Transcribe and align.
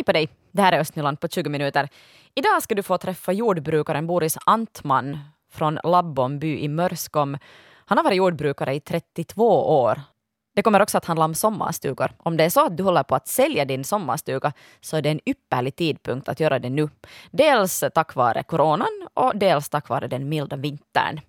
Hej 0.00 0.04
på 0.04 0.12
dig! 0.12 0.28
Det 0.52 0.62
här 0.62 0.72
är 0.72 0.80
Östnyland 0.80 1.20
på 1.20 1.28
20 1.28 1.50
minuter. 1.50 1.88
Idag 2.34 2.62
ska 2.62 2.74
du 2.74 2.82
få 2.82 2.98
träffa 2.98 3.32
jordbrukaren 3.32 4.06
Boris 4.06 4.38
Antman 4.46 5.18
från 5.52 5.78
Labbomby 5.84 6.58
i 6.58 6.68
Mörskom. 6.68 7.38
Han 7.86 7.98
har 7.98 8.04
varit 8.04 8.16
jordbrukare 8.16 8.74
i 8.74 8.80
32 8.80 9.82
år. 9.82 10.00
Det 10.54 10.62
kommer 10.62 10.82
också 10.82 10.98
att 10.98 11.04
handla 11.04 11.24
om 11.24 11.34
sommarstugor. 11.34 12.10
Om 12.18 12.36
det 12.36 12.44
är 12.44 12.50
så 12.50 12.66
att 12.66 12.76
du 12.76 12.82
håller 12.82 13.02
på 13.02 13.14
att 13.14 13.28
sälja 13.28 13.64
din 13.64 13.84
sommarstuga 13.84 14.52
så 14.80 14.96
är 14.96 15.02
det 15.02 15.10
en 15.10 15.20
ypperlig 15.26 15.76
tidpunkt 15.76 16.28
att 16.28 16.40
göra 16.40 16.58
det 16.58 16.70
nu. 16.70 16.88
Dels 17.30 17.84
tack 17.94 18.14
vare 18.14 18.42
coronan 18.42 19.08
och 19.14 19.32
dels 19.34 19.68
tack 19.68 19.88
vare 19.88 20.08
den 20.08 20.28
milda 20.28 20.56
vintern. 20.56 21.20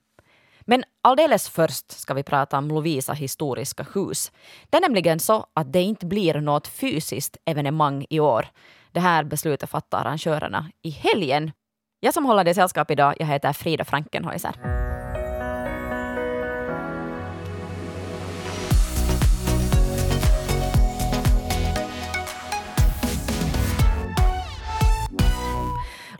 Men 0.72 0.84
alldeles 1.02 1.50
först 1.50 1.92
ska 1.92 2.14
vi 2.14 2.24
prata 2.24 2.58
om 2.58 2.68
Lovisa 2.68 3.14
historiska 3.14 3.86
hus. 3.94 4.32
Det 4.70 4.78
är 4.78 4.82
nämligen 4.82 5.20
så 5.20 5.46
att 5.54 5.74
det 5.74 5.82
inte 5.82 6.06
blir 6.06 6.42
något 6.42 6.68
fysiskt 6.68 7.38
evenemang 7.46 8.06
i 8.10 8.20
år. 8.20 8.48
Det 8.92 9.00
här 9.00 9.24
beslutet 9.24 9.70
fattar 9.70 10.02
arrangörerna 10.02 10.72
i 10.82 10.90
helgen. 10.90 11.52
Jag 12.00 12.14
som 12.14 12.26
håller 12.26 12.44
dig 12.44 12.54
sällskap 12.54 12.92
idag, 12.92 13.16
jag 13.20 13.28
heter 13.28 13.54
Frida 13.54 13.86
Frankenhäuser. 13.86 14.56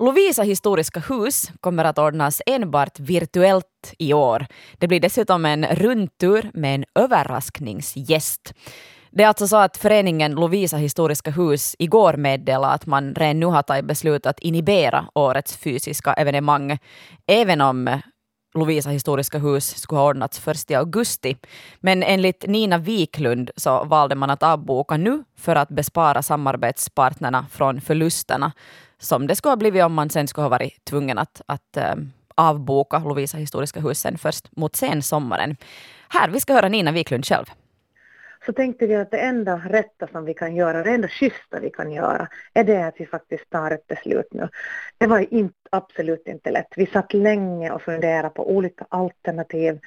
Lovisa 0.02 0.44
historiska 0.44 1.00
hus 1.00 1.52
kommer 1.60 1.84
att 1.86 1.98
ordnas 1.98 2.42
enbart 2.46 3.00
virtuellt 3.00 3.94
i 3.98 4.14
år. 4.14 4.46
Det 4.78 4.88
blir 4.88 5.00
dessutom 5.00 5.46
en 5.46 5.66
rundtur 5.66 6.52
med 6.54 6.76
en 6.76 6.86
överraskningsgäst. 6.96 8.54
Det 9.12 9.24
är 9.24 9.28
alltså 9.28 9.48
så 9.48 9.58
att 9.58 9.78
föreningen 9.78 10.32
Lovisa 10.32 10.78
historiska 10.78 11.32
hus 11.32 11.76
igår 11.80 12.14
meddelade 12.14 12.74
att 12.74 12.86
man 12.86 13.16
redan 13.16 13.40
nu 13.40 13.46
har 13.46 13.62
tagit 13.62 13.86
beslut 13.86 14.26
att 14.26 14.40
inhibera 14.40 15.06
årets 15.16 15.58
fysiska 15.58 16.14
evenemang, 16.14 16.78
även 17.28 17.62
om 17.62 18.02
Lovisa 18.54 18.90
historiska 18.90 19.38
hus 19.38 19.78
skulle 19.78 20.00
ha 20.00 20.08
ordnats 20.08 20.40
först 20.40 20.72
i 20.72 20.76
augusti. 20.76 21.38
Men 21.80 22.04
enligt 22.04 22.46
Nina 22.48 22.78
Wiklund 22.78 23.52
så 23.56 23.84
valde 23.84 24.16
man 24.16 24.30
att 24.30 24.44
avboka 24.44 24.98
nu 24.98 25.24
för 25.38 25.56
att 25.56 25.70
bespara 25.70 26.22
samarbetspartnerna 26.22 27.46
från 27.52 27.82
förlusterna 27.82 28.52
som 29.02 29.28
det 29.28 29.36
skulle 29.36 29.52
ha 29.52 29.58
blivit 29.58 29.84
om 29.84 29.94
man 29.94 30.10
sen 30.10 30.28
skulle 30.28 30.46
ha 30.46 30.50
varit 30.50 30.86
tvungen 30.86 31.18
att, 31.18 31.42
att 31.46 31.78
um, 31.94 32.12
avboka 32.36 33.00
Lovisa 33.00 33.38
historiska 33.38 33.80
hus 33.80 34.00
sen 34.00 34.18
först 34.18 34.56
mot 34.58 34.76
sensommaren. 34.76 35.56
Här, 36.10 36.30
vi 36.30 36.40
ska 36.40 36.54
höra 36.54 36.70
Nina 36.70 36.92
Wiklund 36.92 37.26
själv 37.26 37.46
så 38.46 38.54
tänkte 38.54 38.88
vi 38.88 38.96
att 38.96 39.12
det 39.12 39.18
enda 39.18 39.62
rätta 39.70 40.08
som 40.08 40.26
vi 40.26 40.34
kan 40.34 40.56
göra, 40.56 40.84
det 40.84 40.90
enda 40.90 41.08
schyssta 41.08 41.60
vi 41.60 41.70
kan 41.70 41.92
göra, 41.92 42.28
är 42.54 42.64
det 42.64 42.88
att 42.88 42.96
vi 42.98 43.06
faktiskt 43.06 43.50
tar 43.50 43.72
ett 43.72 43.88
beslut 43.88 44.28
nu. 44.32 44.50
Det 44.98 45.08
var 45.08 45.34
inte, 45.34 45.56
absolut 45.70 46.28
inte 46.28 46.52
lätt. 46.52 46.74
Vi 46.76 46.86
satt 46.86 47.14
länge 47.14 47.72
och 47.72 47.82
funderade 47.82 48.30
på 48.30 48.52
olika 48.52 48.86
alternativ. 48.90 49.80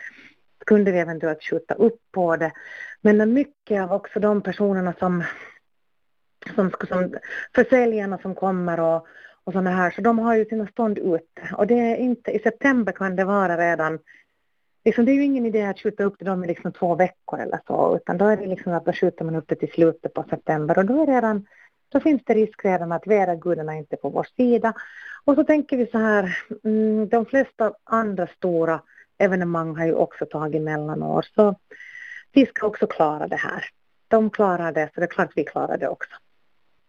Kunde 0.66 0.92
vi 0.92 0.98
eventuellt 0.98 1.42
skjuta 1.42 1.74
upp 1.74 2.00
på 2.12 2.36
det? 2.36 2.52
Men 3.00 3.32
mycket 3.32 3.82
av 3.82 3.92
också 3.92 4.20
de 4.20 4.42
personerna 4.42 4.94
som, 4.98 5.24
som, 6.54 6.70
som 6.88 7.14
försäljarna 7.54 8.18
som 8.18 8.34
kommer 8.34 8.80
och, 8.80 9.06
och 9.44 9.52
sådana 9.52 9.70
här, 9.70 9.90
så 9.90 10.00
de 10.00 10.18
har 10.18 10.34
ju 10.34 10.44
sina 10.44 10.66
stånd 10.66 10.98
ute. 10.98 11.54
Och 11.56 11.66
det 11.66 11.80
är 11.80 11.96
inte, 11.96 12.30
i 12.30 12.38
september 12.38 12.92
kan 12.92 13.16
det 13.16 13.24
vara 13.24 13.56
redan 13.56 13.98
liksom, 14.84 15.04
det 15.04 15.12
är 15.12 15.14
ju 15.14 15.24
ingen 15.24 15.46
idé 15.46 15.62
att 15.62 15.80
skjuta 15.80 16.04
upp 16.04 16.14
det 16.18 16.24
dem 16.24 16.44
i 16.44 16.46
liksom 16.46 16.72
två 16.72 16.94
veckor 16.94 17.40
eller 17.40 17.60
så, 17.66 17.96
utan 17.96 18.18
då 18.18 18.24
är 18.24 18.36
det 18.36 18.46
liksom 18.46 18.72
att 18.72 18.84
då 18.84 18.92
skjuter 18.92 19.24
man 19.24 19.34
upp 19.34 19.48
det 19.48 19.54
till 19.54 19.72
slutet 19.72 20.14
på 20.14 20.24
september 20.30 20.78
och 20.78 20.84
då 20.84 21.02
är 21.02 21.06
redan, 21.06 21.46
då 21.88 22.00
finns 22.00 22.22
det 22.24 22.34
risk 22.34 22.64
redan 22.64 22.92
att 22.92 23.06
vädergudarna 23.06 23.74
inte 23.74 23.94
är 23.94 23.96
på 23.96 24.08
vår 24.08 24.26
sida. 24.36 24.72
Och 25.24 25.34
så 25.34 25.44
tänker 25.44 25.76
vi 25.76 25.86
så 25.86 25.98
här, 25.98 26.38
mm, 26.64 27.08
de 27.08 27.26
flesta 27.26 27.72
andra 27.84 28.26
stora 28.26 28.80
evenemang 29.18 29.76
har 29.76 29.86
ju 29.86 29.94
också 29.94 30.26
tagit 30.26 30.62
mellanår, 30.62 31.26
så 31.34 31.54
vi 32.32 32.46
ska 32.46 32.66
också 32.66 32.86
klara 32.86 33.28
det 33.28 33.36
här. 33.36 33.64
De 34.08 34.30
klarar 34.30 34.72
det, 34.72 34.90
så 34.94 35.00
det 35.00 35.06
är 35.06 35.10
klart 35.10 35.32
vi 35.34 35.44
klarar 35.44 35.78
det 35.78 35.88
också. 35.88 36.10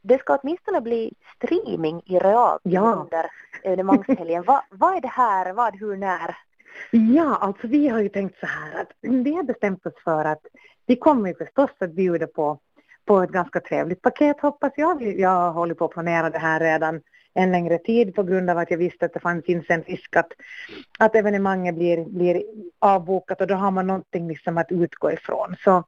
Det 0.08 0.20
ska 0.20 0.38
åtminstone 0.42 0.82
bli 0.82 1.14
streaming 1.36 2.02
i 2.06 2.20
realtid 2.20 2.74
ja. 2.74 2.82
under 2.82 3.26
evenemangshelgen. 3.64 4.44
vad, 4.44 4.62
vad 4.72 4.98
är 4.98 5.02
det 5.02 5.08
här, 5.08 5.54
vad, 5.54 5.80
hur, 5.80 5.98
när? 5.98 6.38
Ja, 6.92 7.36
alltså 7.36 7.68
vi 7.68 7.88
har 7.88 8.00
ju 8.00 8.10
tänkt 8.10 8.40
så 8.40 8.46
här 8.46 8.82
att 8.82 8.92
vi 9.02 9.36
har 9.36 9.44
bestämt 9.44 9.86
oss 9.86 9.94
för 10.04 10.26
att 10.26 10.42
vi 10.86 10.96
kommer 10.96 11.30
ju 11.30 11.36
förstås 11.36 11.70
att 11.80 11.92
bjuda 11.92 12.28
på, 12.28 12.60
på 13.06 13.22
ett 13.22 13.30
ganska 13.30 13.60
trevligt 13.60 14.02
paket 14.02 14.42
hoppas 14.42 14.74
jag. 14.76 15.20
Jag 15.20 15.52
håller 15.52 15.76
på 15.76 15.86
att 15.86 15.92
planera 15.92 16.30
det 16.30 16.40
här 16.40 16.60
redan 16.60 17.02
en 17.34 17.52
längre 17.52 17.78
tid 17.78 18.16
på 18.16 18.24
grund 18.24 18.50
av 18.50 18.58
att 18.58 18.72
jag 18.72 18.78
visste 18.78 19.06
att 19.06 19.14
det 19.14 19.42
finns 19.46 19.66
en 19.70 19.84
risk 19.84 20.16
att, 20.16 20.32
att 21.00 21.16
evenemanget 21.16 21.76
blir, 21.76 22.06
blir 22.06 22.44
avbokat 22.80 23.42
och 23.42 23.48
då 23.48 23.56
har 23.56 23.72
man 23.72 23.88
någonting 23.88 24.28
liksom 24.28 24.58
att 24.58 24.72
utgå 24.72 25.12
ifrån. 25.12 25.56
Så 25.64 25.84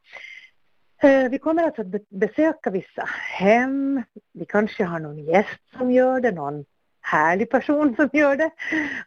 Eh, 1.02 1.30
vi 1.30 1.38
kommer 1.38 1.64
alltså 1.64 1.82
att 1.82 2.10
besöka 2.10 2.70
vissa 2.70 3.04
hem. 3.40 4.04
Vi 4.34 4.46
kanske 4.46 4.84
har 4.84 5.00
någon 5.00 5.18
gäst 5.18 5.60
som 5.78 5.92
gör 5.92 6.20
det, 6.20 6.32
någon 6.32 6.66
härlig 7.02 7.50
person 7.50 7.96
som 7.96 8.10
gör 8.14 8.36
det. 8.36 8.52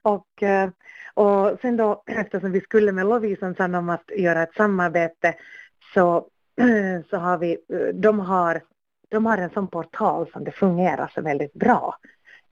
Och, 0.03 0.43
eh, 0.43 0.71
och 1.15 1.59
sen 1.61 1.77
då 1.77 2.03
eftersom 2.07 2.53
vi 2.53 2.61
skulle 2.61 2.93
med 2.93 3.07
Lovisan 3.07 3.55
sen 3.55 3.75
om 3.75 3.89
att 3.89 4.11
göra 4.17 4.43
ett 4.43 4.55
samarbete 4.55 5.35
så, 5.95 6.27
så 7.11 7.17
har 7.17 7.39
vi, 7.39 7.53
eh, 7.53 7.95
de 7.95 8.21
har, 8.21 8.63
de 9.09 9.27
har 9.27 9.39
en 9.39 9.51
sån 9.51 9.69
portal 9.69 10.31
som 10.33 10.45
det 10.45 10.53
fungerar 10.53 11.13
så 11.15 11.23
väldigt 11.23 11.55
bra. 11.55 11.97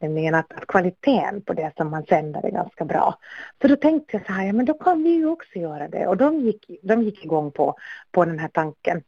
Nämligen 0.00 0.34
att, 0.34 0.52
att 0.52 0.66
kvaliteten 0.66 1.42
på 1.42 1.52
det 1.52 1.72
som 1.76 1.90
man 1.90 2.04
sänder 2.04 2.46
är 2.46 2.50
ganska 2.50 2.84
bra. 2.84 3.18
Så 3.62 3.68
då 3.68 3.76
tänkte 3.76 4.16
jag 4.16 4.26
så 4.26 4.32
här, 4.32 4.46
ja 4.46 4.52
men 4.52 4.66
då 4.66 4.74
kan 4.74 5.02
vi 5.02 5.10
ju 5.10 5.26
också 5.26 5.58
göra 5.58 5.88
det. 5.88 6.06
Och 6.06 6.16
de 6.16 6.40
gick, 6.40 6.70
de 6.82 7.02
gick 7.02 7.24
igång 7.24 7.50
på, 7.50 7.76
på 8.10 8.24
den 8.24 8.38
här 8.38 8.48
tanken. 8.48 9.02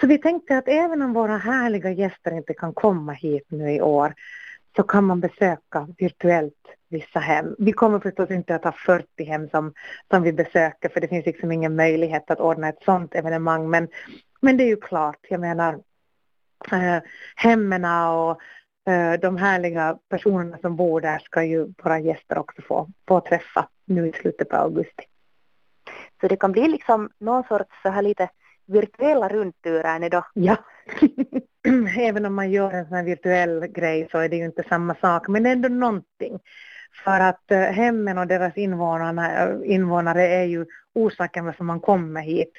Så 0.00 0.06
vi 0.06 0.18
tänkte 0.18 0.58
att 0.58 0.68
även 0.68 1.02
om 1.02 1.12
våra 1.12 1.36
härliga 1.36 1.90
gäster 1.90 2.30
inte 2.30 2.54
kan 2.54 2.74
komma 2.74 3.12
hit 3.12 3.44
nu 3.48 3.72
i 3.72 3.80
år 3.80 4.14
så 4.76 4.82
kan 4.82 5.04
man 5.04 5.20
besöka 5.20 5.88
virtuellt 5.98 6.54
vissa 6.88 7.18
hem. 7.18 7.54
Vi 7.58 7.72
kommer 7.72 8.00
förstås 8.00 8.30
inte 8.30 8.54
att 8.54 8.64
ha 8.64 8.72
40 8.72 9.24
hem 9.24 9.48
som, 9.48 9.72
som 10.10 10.22
vi 10.22 10.32
besöker 10.32 10.88
för 10.88 11.00
det 11.00 11.08
finns 11.08 11.26
liksom 11.26 11.52
ingen 11.52 11.76
möjlighet 11.76 12.30
att 12.30 12.40
ordna 12.40 12.68
ett 12.68 12.82
sådant 12.84 13.14
evenemang 13.14 13.70
men, 13.70 13.88
men 14.40 14.56
det 14.56 14.64
är 14.64 14.68
ju 14.68 14.76
klart, 14.76 15.18
jag 15.28 15.40
menar 15.40 15.74
eh, 16.72 17.02
hemmen 17.36 17.84
och 17.84 18.40
eh, 18.92 19.20
de 19.20 19.36
härliga 19.36 19.98
personerna 20.08 20.58
som 20.58 20.76
bor 20.76 21.00
där 21.00 21.18
ska 21.18 21.44
ju 21.44 21.72
våra 21.82 21.98
gäster 21.98 22.38
också 22.38 22.62
få, 22.62 22.88
få 23.08 23.20
träffa 23.20 23.68
nu 23.84 24.08
i 24.08 24.12
slutet 24.12 24.48
på 24.48 24.56
augusti. 24.56 25.04
Så 26.20 26.28
det 26.28 26.36
kan 26.36 26.52
bli 26.52 26.68
liksom 26.68 27.10
någon 27.18 27.44
sorts 27.44 27.82
så 27.82 27.88
här 27.88 28.02
lite 28.02 28.28
virtuella 28.70 29.28
rundturer 29.28 30.10
då? 30.10 30.26
Ja. 30.34 30.56
Även 31.98 32.26
om 32.26 32.34
man 32.34 32.50
gör 32.50 32.72
en 32.72 32.88
sån 32.88 32.96
här 32.96 33.04
virtuell 33.04 33.66
grej 33.66 34.08
så 34.10 34.18
är 34.18 34.28
det 34.28 34.36
ju 34.36 34.44
inte 34.44 34.64
samma 34.68 34.94
sak, 34.94 35.28
men 35.28 35.46
ändå 35.46 35.68
någonting. 35.68 36.38
För 37.04 37.20
att 37.20 37.50
eh, 37.50 37.60
hemmen 37.60 38.18
och 38.18 38.26
deras 38.26 38.56
invånare, 38.56 39.52
eh, 39.64 39.74
invånare 39.74 40.28
är 40.28 40.44
ju 40.44 40.66
orsaken 40.94 41.44
varför 41.44 41.64
man 41.64 41.80
kommer 41.80 42.20
hit. 42.20 42.52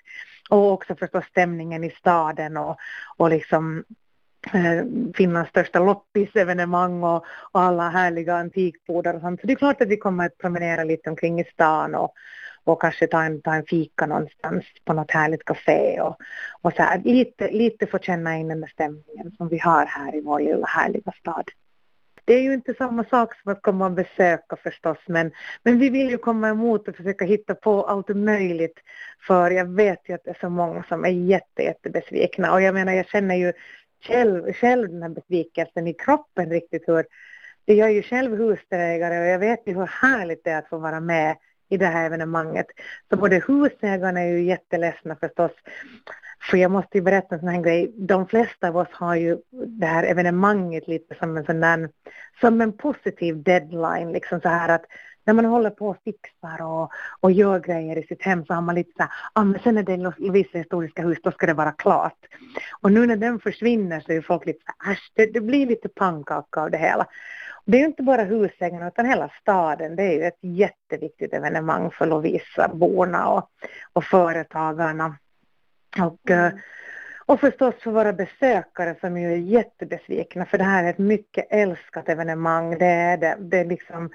Och 0.50 0.72
också 0.72 0.96
förstås 0.96 1.26
stämningen 1.26 1.84
i 1.84 1.90
staden 1.90 2.58
och, 2.58 2.78
och 3.18 3.30
liksom 3.30 3.84
eh, 4.54 4.86
Finlands 5.16 5.50
största 5.50 5.80
loppisevenemang 5.80 7.04
och, 7.04 7.26
och 7.52 7.62
alla 7.62 7.90
härliga 7.90 8.36
antikbodar 8.36 9.14
och 9.14 9.22
sånt. 9.22 9.42
Så 9.42 9.48
det 9.48 9.54
är 9.54 9.58
klart 9.58 9.82
att 9.82 9.88
vi 9.88 9.98
kommer 9.98 10.26
att 10.26 10.38
promenera 10.38 10.84
lite 10.84 11.10
omkring 11.10 11.40
i 11.40 11.44
stan 11.44 11.96
och, 11.96 12.14
och 12.64 12.82
kanske 12.82 13.08
ta 13.08 13.24
en, 13.24 13.42
ta 13.42 13.54
en 13.54 13.66
fika 13.66 14.06
någonstans 14.06 14.66
på 14.86 14.94
något 14.94 15.12
härligt 15.12 15.46
café 15.46 16.02
och, 16.02 16.18
och 16.62 16.74
så 16.74 16.84
här, 16.84 17.02
lite, 17.04 17.52
lite 17.52 17.88
få 17.88 18.00
känna 18.00 18.38
in 18.38 18.48
den 18.48 18.62
där 18.62 18.68
stämningen 18.68 19.32
som 19.38 19.50
vi 19.50 19.58
har 19.58 19.86
här 19.86 20.16
i 20.16 20.22
vår 20.22 20.40
lilla 20.40 20.68
härliga 20.68 21.12
stad. 21.12 21.50
Det 22.26 22.34
är 22.34 22.42
ju 22.42 22.54
inte 22.54 22.74
samma 22.74 23.04
sak 23.04 23.36
som 23.36 23.52
att 23.52 23.62
komma 23.62 23.86
och 23.86 23.92
besöka 23.92 24.56
förstås 24.56 24.98
men, 25.08 25.32
men 25.64 25.80
vi 25.80 25.90
vill 25.90 26.10
ju 26.10 26.18
komma 26.18 26.50
emot 26.50 26.88
och 26.88 26.96
försöka 26.96 27.26
hitta 27.26 27.56
på 27.56 27.84
allt 27.84 28.10
möjligt. 28.10 28.80
För 29.28 29.52
jag 29.52 29.76
vet 29.76 30.10
ju 30.10 30.14
att 30.14 30.24
det 30.24 30.30
är 30.30 30.38
så 30.42 30.50
många 30.50 30.84
som 30.84 31.06
är 31.06 31.10
jätte, 31.10 31.64
jättebesvikna. 31.64 32.54
Och 32.54 32.62
jag 32.62 32.74
menar 32.74 32.94
jag 32.94 33.08
känner 33.08 33.36
ju 33.36 33.54
själv, 34.04 34.54
själv 34.54 34.90
den 34.90 35.02
här 35.02 35.10
besvikelsen 35.10 35.88
i 35.88 35.94
kroppen 35.94 36.50
riktigt 36.50 36.84
hur 36.88 37.06
jag 37.66 37.90
är 37.90 37.94
ju 37.94 38.04
själv 38.04 38.38
husdelägare 38.38 39.20
och 39.20 39.26
jag 39.26 39.40
vet 39.40 39.68
ju 39.68 39.74
hur 39.74 39.86
härligt 39.86 40.44
det 40.44 40.52
är 40.52 40.58
att 40.58 40.70
få 40.70 40.78
vara 40.78 41.00
med 41.00 41.38
i 41.72 41.78
det 41.78 41.86
här 41.86 42.06
evenemanget. 42.06 42.66
Så 43.10 43.18
både 43.18 43.44
husägarna 43.48 44.22
är 44.22 44.28
ju 44.28 44.44
jätteledsna 44.44 45.16
förstås. 45.16 45.52
För 46.50 46.58
jag 46.58 46.72
måste 46.72 46.98
ju 46.98 47.02
berätta 47.02 47.36
en 47.36 47.40
sån 47.40 47.50
här 47.50 47.62
grej. 47.62 47.92
De 47.98 48.28
flesta 48.28 48.68
av 48.68 48.78
oss 48.78 48.88
har 48.92 49.16
ju 49.16 49.38
det 49.68 49.86
här 49.86 50.04
evenemanget 50.04 50.88
lite 50.88 51.16
som 51.16 51.38
en 51.38 51.46
sån 51.46 51.60
där, 51.60 51.90
som 52.42 52.62
en 52.62 52.78
positiv 52.78 53.44
deadline. 53.44 54.12
Liksom 54.12 54.42
så 54.42 54.50
här 54.50 54.70
att 54.70 54.86
när 55.26 55.34
man 55.34 55.46
håller 55.46 55.70
på 55.70 55.88
och 55.88 55.98
fixar 56.04 56.62
och, 56.62 56.92
och 57.20 57.32
gör 57.32 57.60
grejer 57.60 57.98
i 57.98 58.04
sitt 58.04 58.22
hem 58.22 58.46
så 58.46 58.54
har 58.54 58.62
man 58.62 58.76
lite 58.76 58.92
så 58.98 59.04
här, 59.04 59.12
ah, 59.34 59.44
men 59.44 59.60
sen 59.64 59.78
är 59.78 59.84
det 59.84 59.98
Lovisa 59.98 60.58
historiska 60.58 61.02
hus, 61.02 61.18
då 61.24 61.32
ska 61.32 61.46
det 61.46 61.54
vara 61.54 61.72
klart. 61.72 62.18
Och 62.82 62.92
nu 62.92 63.06
när 63.06 63.16
den 63.16 63.40
försvinner 63.40 64.00
så 64.00 64.12
är 64.12 64.22
folk 64.22 64.46
lite 64.46 64.60
så 64.66 64.88
här, 64.88 65.00
det, 65.14 65.26
det 65.26 65.42
blir 65.42 65.66
lite 65.66 65.90
pannkaka 65.90 66.62
av 66.62 66.72
det 66.72 66.78
hela. 66.78 67.08
Det 67.66 67.78
är 67.78 67.80
ju 67.80 67.86
inte 67.88 68.04
bara 68.04 68.24
husägarna 68.24 68.88
utan 68.88 69.06
hela 69.06 69.30
staden. 69.42 69.96
Det 69.96 70.04
är 70.04 70.14
ju 70.14 70.24
ett 70.24 70.40
jätteviktigt 70.42 71.34
evenemang 71.34 71.92
för 71.92 72.06
Lovisa-borna 72.06 73.30
och, 73.30 73.50
och 73.94 74.04
företagarna. 74.04 75.16
Och, 76.02 76.30
mm. 76.30 76.60
och 77.26 77.40
förstås 77.40 77.76
för 77.84 77.92
våra 77.92 78.14
besökare 78.14 78.96
som 79.02 79.18
ju 79.18 79.34
är 79.34 79.38
jättebesvikna 79.38 80.46
för 80.46 80.58
det 80.58 80.64
här 80.64 80.84
är 80.84 80.90
ett 80.90 80.98
mycket 80.98 81.48
älskat 81.50 82.10
evenemang. 82.10 82.78
Det 82.78 82.86
är 82.86 83.18
det. 83.18 83.38
Det 83.40 83.58
är 83.58 83.66
liksom, 83.66 84.10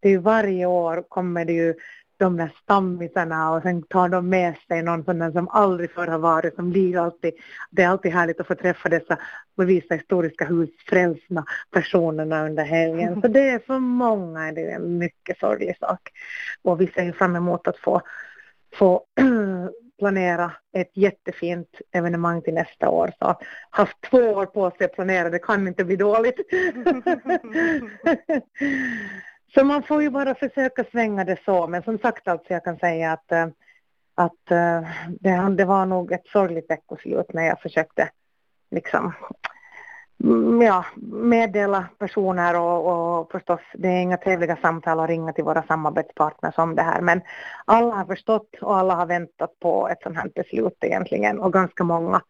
det 0.00 0.08
är 0.08 0.18
varje 0.18 0.66
år 0.66 1.04
kommer 1.08 1.44
det 1.44 1.52
ju 1.52 1.74
de 2.22 2.36
där 2.36 2.52
stammisarna 2.62 3.52
och 3.52 3.62
sen 3.62 3.82
tar 3.82 4.08
de 4.08 4.28
med 4.28 4.54
sig 4.68 4.82
någon 4.82 5.04
sån 5.04 5.32
som 5.32 5.48
aldrig 5.48 5.90
förr 5.90 6.06
har 6.06 6.18
varit 6.18 6.54
som 6.54 6.70
blir 6.70 6.98
alltid, 6.98 7.34
det 7.70 7.82
är 7.82 7.88
alltid 7.88 8.12
härligt 8.12 8.40
att 8.40 8.46
få 8.46 8.54
träffa 8.54 8.88
dessa 8.88 9.18
bevisa 9.56 9.94
historiska 9.94 10.44
husfrälsna 10.44 11.44
personerna 11.70 12.46
under 12.46 12.64
helgen. 12.64 13.20
Så 13.20 13.28
det 13.28 13.48
är 13.48 13.58
för 13.58 13.78
många 13.78 14.52
det 14.52 14.60
är 14.60 14.76
en 14.76 14.98
mycket 14.98 15.38
sorglig 15.38 15.78
sak. 15.78 16.08
Och 16.62 16.80
vi 16.80 16.86
ser 16.86 17.12
fram 17.12 17.36
emot 17.36 17.68
att 17.68 17.78
få, 17.78 18.02
få 18.74 19.04
planera 19.98 20.52
ett 20.72 20.96
jättefint 20.96 21.80
evenemang 21.92 22.42
till 22.42 22.54
nästa 22.54 22.88
år. 22.88 23.12
Så 23.18 23.38
haft 23.70 24.00
två 24.10 24.18
år 24.18 24.46
på 24.46 24.70
sig 24.70 24.84
att 24.84 24.94
planera, 24.94 25.30
det 25.30 25.38
kan 25.38 25.68
inte 25.68 25.84
bli 25.84 25.96
dåligt. 25.96 26.40
Så 29.54 29.64
man 29.64 29.82
får 29.82 30.02
ju 30.02 30.10
bara 30.10 30.34
försöka 30.34 30.84
svänga 30.84 31.24
det 31.24 31.38
så, 31.44 31.66
men 31.66 31.82
som 31.82 31.98
sagt 31.98 32.28
alltså 32.28 32.52
jag 32.52 32.64
kan 32.64 32.78
säga 32.78 33.12
att, 33.12 33.32
eh, 33.32 33.46
att 34.14 34.50
eh, 34.50 34.82
det, 35.20 35.54
det 35.56 35.64
var 35.64 35.86
nog 35.86 36.12
ett 36.12 36.26
sorgligt 36.26 36.70
veckoslut 36.70 37.32
när 37.32 37.46
jag 37.46 37.60
försökte 37.60 38.08
liksom 38.70 39.12
mm, 40.24 40.62
ja, 40.62 40.84
meddela 41.12 41.86
personer 41.98 42.60
och, 42.60 43.20
och 43.20 43.32
förstås 43.32 43.60
det 43.74 43.88
är 43.88 44.02
inga 44.02 44.16
trevliga 44.16 44.56
samtal 44.56 45.00
att 45.00 45.08
ringa 45.08 45.32
till 45.32 45.44
våra 45.44 45.62
samarbetspartners 45.62 46.58
om 46.58 46.74
det 46.74 46.82
här. 46.82 47.00
Men 47.00 47.20
alla 47.64 47.94
har 47.94 48.04
förstått 48.04 48.54
och 48.60 48.76
alla 48.76 48.94
har 48.94 49.06
väntat 49.06 49.58
på 49.60 49.88
ett 49.88 50.02
sådant 50.02 50.18
här 50.18 50.30
beslut 50.34 50.76
egentligen. 50.80 51.40
Och 51.40 51.52
ganska 51.52 51.84
många 51.84 52.22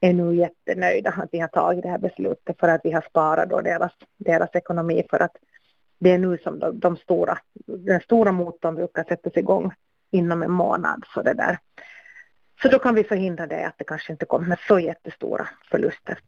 är 0.00 0.12
nu 0.12 0.34
jättenöjda 0.34 1.10
att 1.10 1.28
vi 1.32 1.38
har 1.38 1.48
tagit 1.48 1.82
det 1.82 1.88
här 1.88 1.98
beslutet 1.98 2.60
för 2.60 2.68
att 2.68 2.80
vi 2.84 2.92
har 2.92 3.00
sparat 3.00 3.50
då 3.50 3.60
deras, 3.60 3.92
deras 4.16 4.50
ekonomi 4.54 5.02
för 5.10 5.22
att 5.22 5.36
det 6.00 6.10
är 6.10 6.18
nu 6.18 6.38
som 6.38 6.58
de, 6.58 6.80
de 6.80 6.96
stora, 6.96 7.38
den 7.66 8.00
stora 8.00 8.32
motorn 8.32 8.74
brukar 8.74 9.04
sättas 9.04 9.36
igång 9.36 9.72
inom 10.10 10.42
en 10.42 10.52
månad. 10.52 11.04
Så, 11.14 11.22
det 11.22 11.34
där. 11.34 11.58
så 12.62 12.68
då 12.68 12.78
kan 12.78 12.94
vi 12.94 13.04
förhindra 13.04 13.46
det 13.46 13.66
att 13.66 13.78
det 13.78 13.84
kanske 13.84 14.12
inte 14.12 14.26
kommer 14.26 14.60
så 14.68 14.78
jättestora 14.78 15.48
förluster 15.70 16.18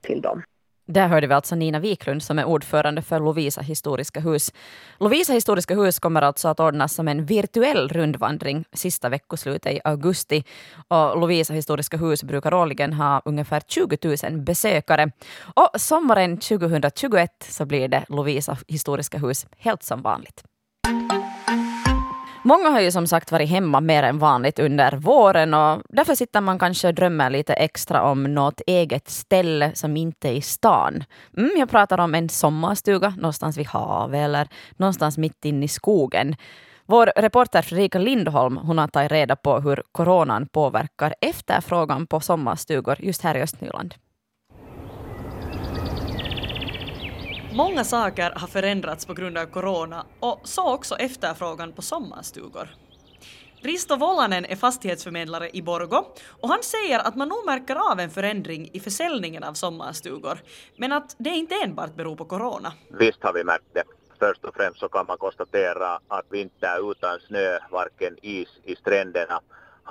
till 0.00 0.20
dem. 0.20 0.42
Där 0.86 1.08
hörde 1.08 1.26
vi 1.26 1.34
alltså 1.34 1.54
Nina 1.54 1.78
Wiklund 1.78 2.22
som 2.22 2.38
är 2.38 2.44
ordförande 2.44 3.02
för 3.02 3.20
Lovisa 3.20 3.60
historiska 3.60 4.20
hus. 4.20 4.52
Lovisa 4.98 5.32
historiska 5.32 5.74
hus 5.74 5.98
kommer 5.98 6.22
alltså 6.22 6.48
att 6.48 6.60
ordnas 6.60 6.94
som 6.94 7.08
en 7.08 7.24
virtuell 7.24 7.88
rundvandring 7.88 8.64
sista 8.72 9.08
veckoslutet 9.08 9.72
i 9.72 9.80
augusti. 9.84 10.44
Och 10.88 11.20
Lovisa 11.20 11.54
historiska 11.54 11.96
hus 11.96 12.24
brukar 12.24 12.54
årligen 12.54 12.92
ha 12.92 13.22
ungefär 13.24 13.62
20 13.68 13.98
000 14.30 14.40
besökare. 14.40 15.10
Och 15.54 15.70
sommaren 15.80 16.38
2021 16.38 17.30
så 17.48 17.66
blir 17.66 17.88
det 17.88 18.04
Lovisa 18.08 18.58
historiska 18.68 19.18
hus 19.18 19.46
helt 19.56 19.82
som 19.82 20.02
vanligt. 20.02 20.44
Många 22.44 22.68
har 22.70 22.80
ju 22.80 22.90
som 22.90 23.06
sagt 23.06 23.32
varit 23.32 23.48
hemma 23.48 23.80
mer 23.80 24.02
än 24.02 24.18
vanligt 24.18 24.58
under 24.58 24.92
våren 24.92 25.54
och 25.54 25.82
därför 25.88 26.14
sitter 26.14 26.40
man 26.40 26.58
kanske 26.58 26.88
och 26.88 26.94
drömmer 26.94 27.30
lite 27.30 27.54
extra 27.54 28.02
om 28.02 28.34
något 28.34 28.60
eget 28.66 29.08
ställe 29.08 29.72
som 29.74 29.96
inte 29.96 30.28
är 30.28 30.32
i 30.32 30.40
stan. 30.40 31.04
Mm, 31.36 31.50
jag 31.56 31.70
pratar 31.70 31.98
om 31.98 32.14
en 32.14 32.28
sommarstuga 32.28 33.14
någonstans 33.16 33.58
vid 33.58 33.66
havet 33.66 34.18
eller 34.18 34.48
någonstans 34.76 35.18
mitt 35.18 35.44
inne 35.44 35.64
i 35.64 35.68
skogen. 35.68 36.36
Vår 36.86 37.12
reporter 37.16 37.62
Fredrika 37.62 37.98
Lindholm 37.98 38.56
hon 38.56 38.78
har 38.78 38.88
tagit 38.88 39.12
reda 39.12 39.36
på 39.36 39.60
hur 39.60 39.82
coronan 39.92 40.46
påverkar 40.46 41.14
efterfrågan 41.20 42.06
på 42.06 42.20
sommarstugor 42.20 42.96
just 42.98 43.22
här 43.22 43.34
i 43.34 43.42
Östnyland. 43.42 43.94
Många 47.54 47.84
saker 47.84 48.32
har 48.36 48.48
förändrats 48.48 49.06
på 49.06 49.14
grund 49.14 49.38
av 49.38 49.46
corona 49.46 50.06
och 50.20 50.40
så 50.44 50.74
också 50.74 50.94
efterfrågan 50.94 51.72
på 51.72 51.82
sommarstugor. 51.82 52.68
Risto 53.60 53.96
Volanen 53.96 54.44
är 54.44 54.56
fastighetsförmedlare 54.56 55.50
i 55.52 55.62
Borgo 55.62 56.04
och 56.40 56.48
han 56.48 56.62
säger 56.62 56.98
att 56.98 57.16
man 57.16 57.28
nog 57.28 57.46
märker 57.46 57.92
av 57.92 58.00
en 58.00 58.10
förändring 58.10 58.70
i 58.72 58.80
försäljningen 58.80 59.44
av 59.44 59.54
sommarstugor, 59.54 60.38
men 60.76 60.92
att 60.92 61.16
det 61.18 61.30
inte 61.30 61.54
enbart 61.64 61.94
beror 61.94 62.16
på 62.16 62.24
corona. 62.24 62.72
Visst 62.88 63.22
har 63.22 63.32
vi 63.32 63.44
märkt 63.44 63.74
det. 63.74 63.84
Först 64.18 64.44
och 64.44 64.54
främst 64.54 64.80
så 64.80 64.88
kan 64.88 65.06
man 65.06 65.18
konstatera 65.18 65.98
att 66.08 66.26
vinter 66.30 66.90
utan 66.90 67.20
snö, 67.20 67.58
varken 67.70 68.16
is 68.22 68.48
i 68.64 68.76
stränderna 68.76 69.40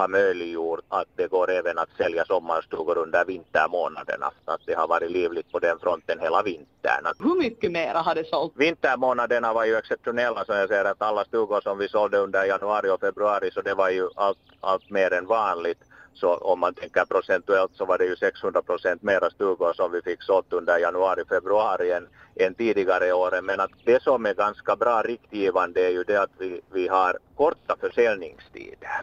har 0.02 0.08
möjliggjort 0.08 0.80
att 0.90 1.08
det 1.16 1.28
går 1.28 1.52
även 1.52 1.78
att 1.78 1.90
sälja 1.98 2.26
sommarstugor 2.26 2.98
under 2.98 3.26
vintermånaderna. 3.26 4.32
Att 4.46 4.62
det 4.66 4.74
har 4.74 4.88
varit 4.88 5.12
livligt 5.12 5.52
på 5.52 5.60
den 5.60 5.80
fronten 5.80 6.20
hela 6.20 6.44
vintern. 6.44 7.06
Hur 7.20 7.36
mycket 7.36 7.72
mera 7.72 7.98
har 7.98 8.16
det 8.16 8.28
sålt? 8.28 8.54
Vintermånaderna 8.56 9.54
var 9.54 9.66
ju 9.66 9.76
exceptionella 9.76 10.46
så 10.46 10.54
jag 10.54 10.70
säger 10.70 10.86
att 10.86 11.02
alla 11.02 11.26
stugor 11.26 11.62
som 11.62 11.78
vi 11.78 11.88
sålde 11.88 12.18
under 12.18 12.46
januari 12.46 12.90
och 12.90 13.00
februari 13.00 13.52
så 13.52 13.62
det 13.62 13.74
var 13.74 13.90
ju 13.90 14.10
allt, 14.16 14.40
allt 14.62 14.90
mer 14.90 15.14
än 15.14 15.26
vanligt. 15.26 15.80
Så 16.14 16.36
om 16.36 16.60
man 16.60 16.74
tänker 16.74 17.06
procentuellt 17.06 17.72
så 17.76 17.86
var 17.86 17.98
det 17.98 18.06
ju 18.06 18.16
600 18.16 18.62
procent 18.62 19.02
mera 19.02 19.30
stugor 19.30 19.74
som 19.74 19.92
vi 19.92 20.02
fick 20.02 20.24
sålt 20.24 20.54
under 20.54 20.78
januari, 20.78 21.24
februari 21.30 21.92
än, 21.92 22.08
än 22.36 22.54
tidigare 22.54 23.14
åren. 23.14 23.46
Men 23.46 23.60
att 23.60 23.72
det 23.86 24.04
som 24.04 24.26
är 24.26 24.34
ganska 24.34 24.76
bra 24.76 25.02
riktgivande 25.02 25.82
är 25.82 25.90
ju 25.90 26.04
det 26.04 26.22
att 26.22 26.36
vi, 26.38 26.62
vi 26.72 26.88
har 26.88 27.18
korta 27.36 27.76
försäljningstider. 27.80 29.02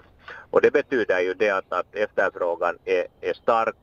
Och 0.51 0.61
det 0.61 0.71
betyder 0.71 1.21
ju 1.21 1.35
det 1.35 1.51
att, 1.51 1.73
att 1.73 1.95
efterfrågan 1.95 2.79
är, 2.85 3.07
är 3.21 3.35
stark. 3.35 3.77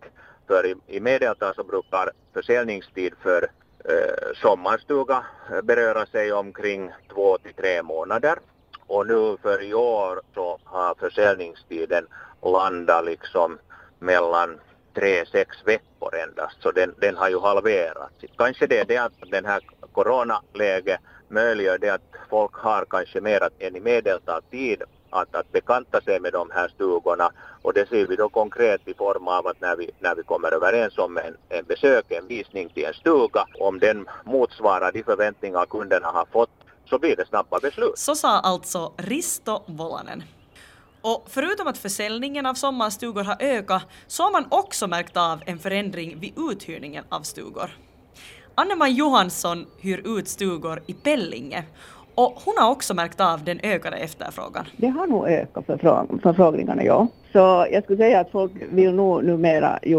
För 0.48 0.66
i, 0.66 0.76
i 0.88 1.00
medeltal 1.00 1.56
så 1.56 1.64
brukar 1.64 2.12
försäljningstid 2.34 3.14
för 3.22 3.44
eh, 3.90 4.34
sommarstuga 4.42 5.26
eh, 5.52 5.62
beröra 5.62 6.06
sig 6.06 6.34
omkring 6.34 6.92
två 7.14 7.38
till 7.38 7.54
tre 7.54 7.84
månader. 7.84 8.40
Och 8.88 9.08
nu 9.08 9.38
för 9.42 9.64
i 9.64 9.74
år 9.74 10.22
så 10.34 10.60
har 10.64 10.96
försäljningstiden 10.96 12.08
landat 12.42 13.06
liksom 13.06 13.58
mellan 14.00 14.60
tre, 14.96 15.26
sex 15.26 15.58
veckor 15.66 16.16
endast. 16.16 16.62
Så 16.62 16.72
den, 16.72 16.94
den 16.98 17.18
har 17.18 17.30
ju 17.30 17.40
halverats. 17.40 18.16
Kanske 18.38 18.68
det 18.68 18.80
är 18.80 18.86
det 18.86 18.98
att 18.98 19.14
den 19.32 19.46
här 19.46 19.62
coronaläget 19.92 21.00
möjliggör 21.28 21.78
det 21.78 21.90
att 21.90 22.16
folk 22.30 22.54
har 22.54 22.86
kanske 22.90 23.22
mer 23.22 23.50
än 23.60 23.76
i 23.76 23.80
medeltal 23.80 24.42
tid 24.52 24.84
att, 25.16 25.36
att 25.36 25.52
bekanta 25.52 26.02
sig 26.02 26.20
med 26.20 26.34
de 26.34 26.52
här 26.52 26.68
stugorna 26.68 27.32
och 27.62 27.74
det 27.74 27.90
ser 27.90 28.08
vi 28.08 28.16
då 28.16 28.30
konkret 28.30 28.88
i 28.88 28.94
form 28.94 29.28
av 29.28 29.48
att 29.48 29.62
när 29.62 29.76
vi, 29.76 29.92
när 30.00 30.16
vi 30.16 30.24
kommer 30.24 30.54
överens 30.54 30.98
om 30.98 31.18
en, 31.18 31.38
en 31.50 31.66
besök, 31.66 32.06
en 32.12 32.28
visning 32.28 32.70
till 32.70 32.86
en 32.86 32.94
stuga, 32.94 33.46
om 33.60 33.80
den 33.80 34.08
motsvarar 34.24 34.92
de 34.92 35.04
förväntningar 35.04 35.66
kunderna 35.66 36.08
har 36.08 36.26
fått 36.26 36.50
så 36.90 37.00
blir 37.00 37.16
det 37.16 37.28
snabba 37.28 37.60
beslut. 37.60 37.98
Så 37.98 38.16
sa 38.16 38.40
alltså 38.40 38.94
Risto 38.98 39.62
Volanen. 39.66 40.24
Och 41.02 41.26
förutom 41.30 41.68
att 41.68 41.78
försäljningen 41.78 42.46
av 42.46 42.54
sommarstugor 42.54 43.24
har 43.24 43.38
ökat 43.40 43.84
så 44.08 44.24
har 44.24 44.32
man 44.32 44.48
också 44.50 44.88
märkt 44.88 45.18
av 45.18 45.42
en 45.46 45.60
förändring 45.60 46.20
vid 46.20 46.34
uthyrningen 46.38 47.04
av 47.10 47.22
stugor. 47.22 47.70
Anneman 48.56 48.96
Johansson 48.96 49.66
hyr 49.80 50.18
ut 50.18 50.28
stugor 50.28 50.84
i 50.88 50.94
Pellinge 50.94 51.64
och 52.16 52.34
hon 52.46 52.54
har 52.58 52.72
också 52.72 52.94
märkt 52.94 53.22
av 53.22 53.44
den 53.44 53.60
ökade 53.64 53.98
efterfrågan. 53.98 54.66
Det 54.78 54.88
har 54.88 55.08
nog 55.08 55.28
ökat 55.28 55.66
förfrågningarna, 56.24 56.84
ja. 56.84 57.08
Så 57.32 57.68
jag 57.72 57.84
skulle 57.84 57.98
säga 57.98 58.20
att 58.20 58.32
folk 58.32 58.52
vill 58.72 58.94
nog 58.94 59.24
numera 59.24 59.80
ju 59.84 59.98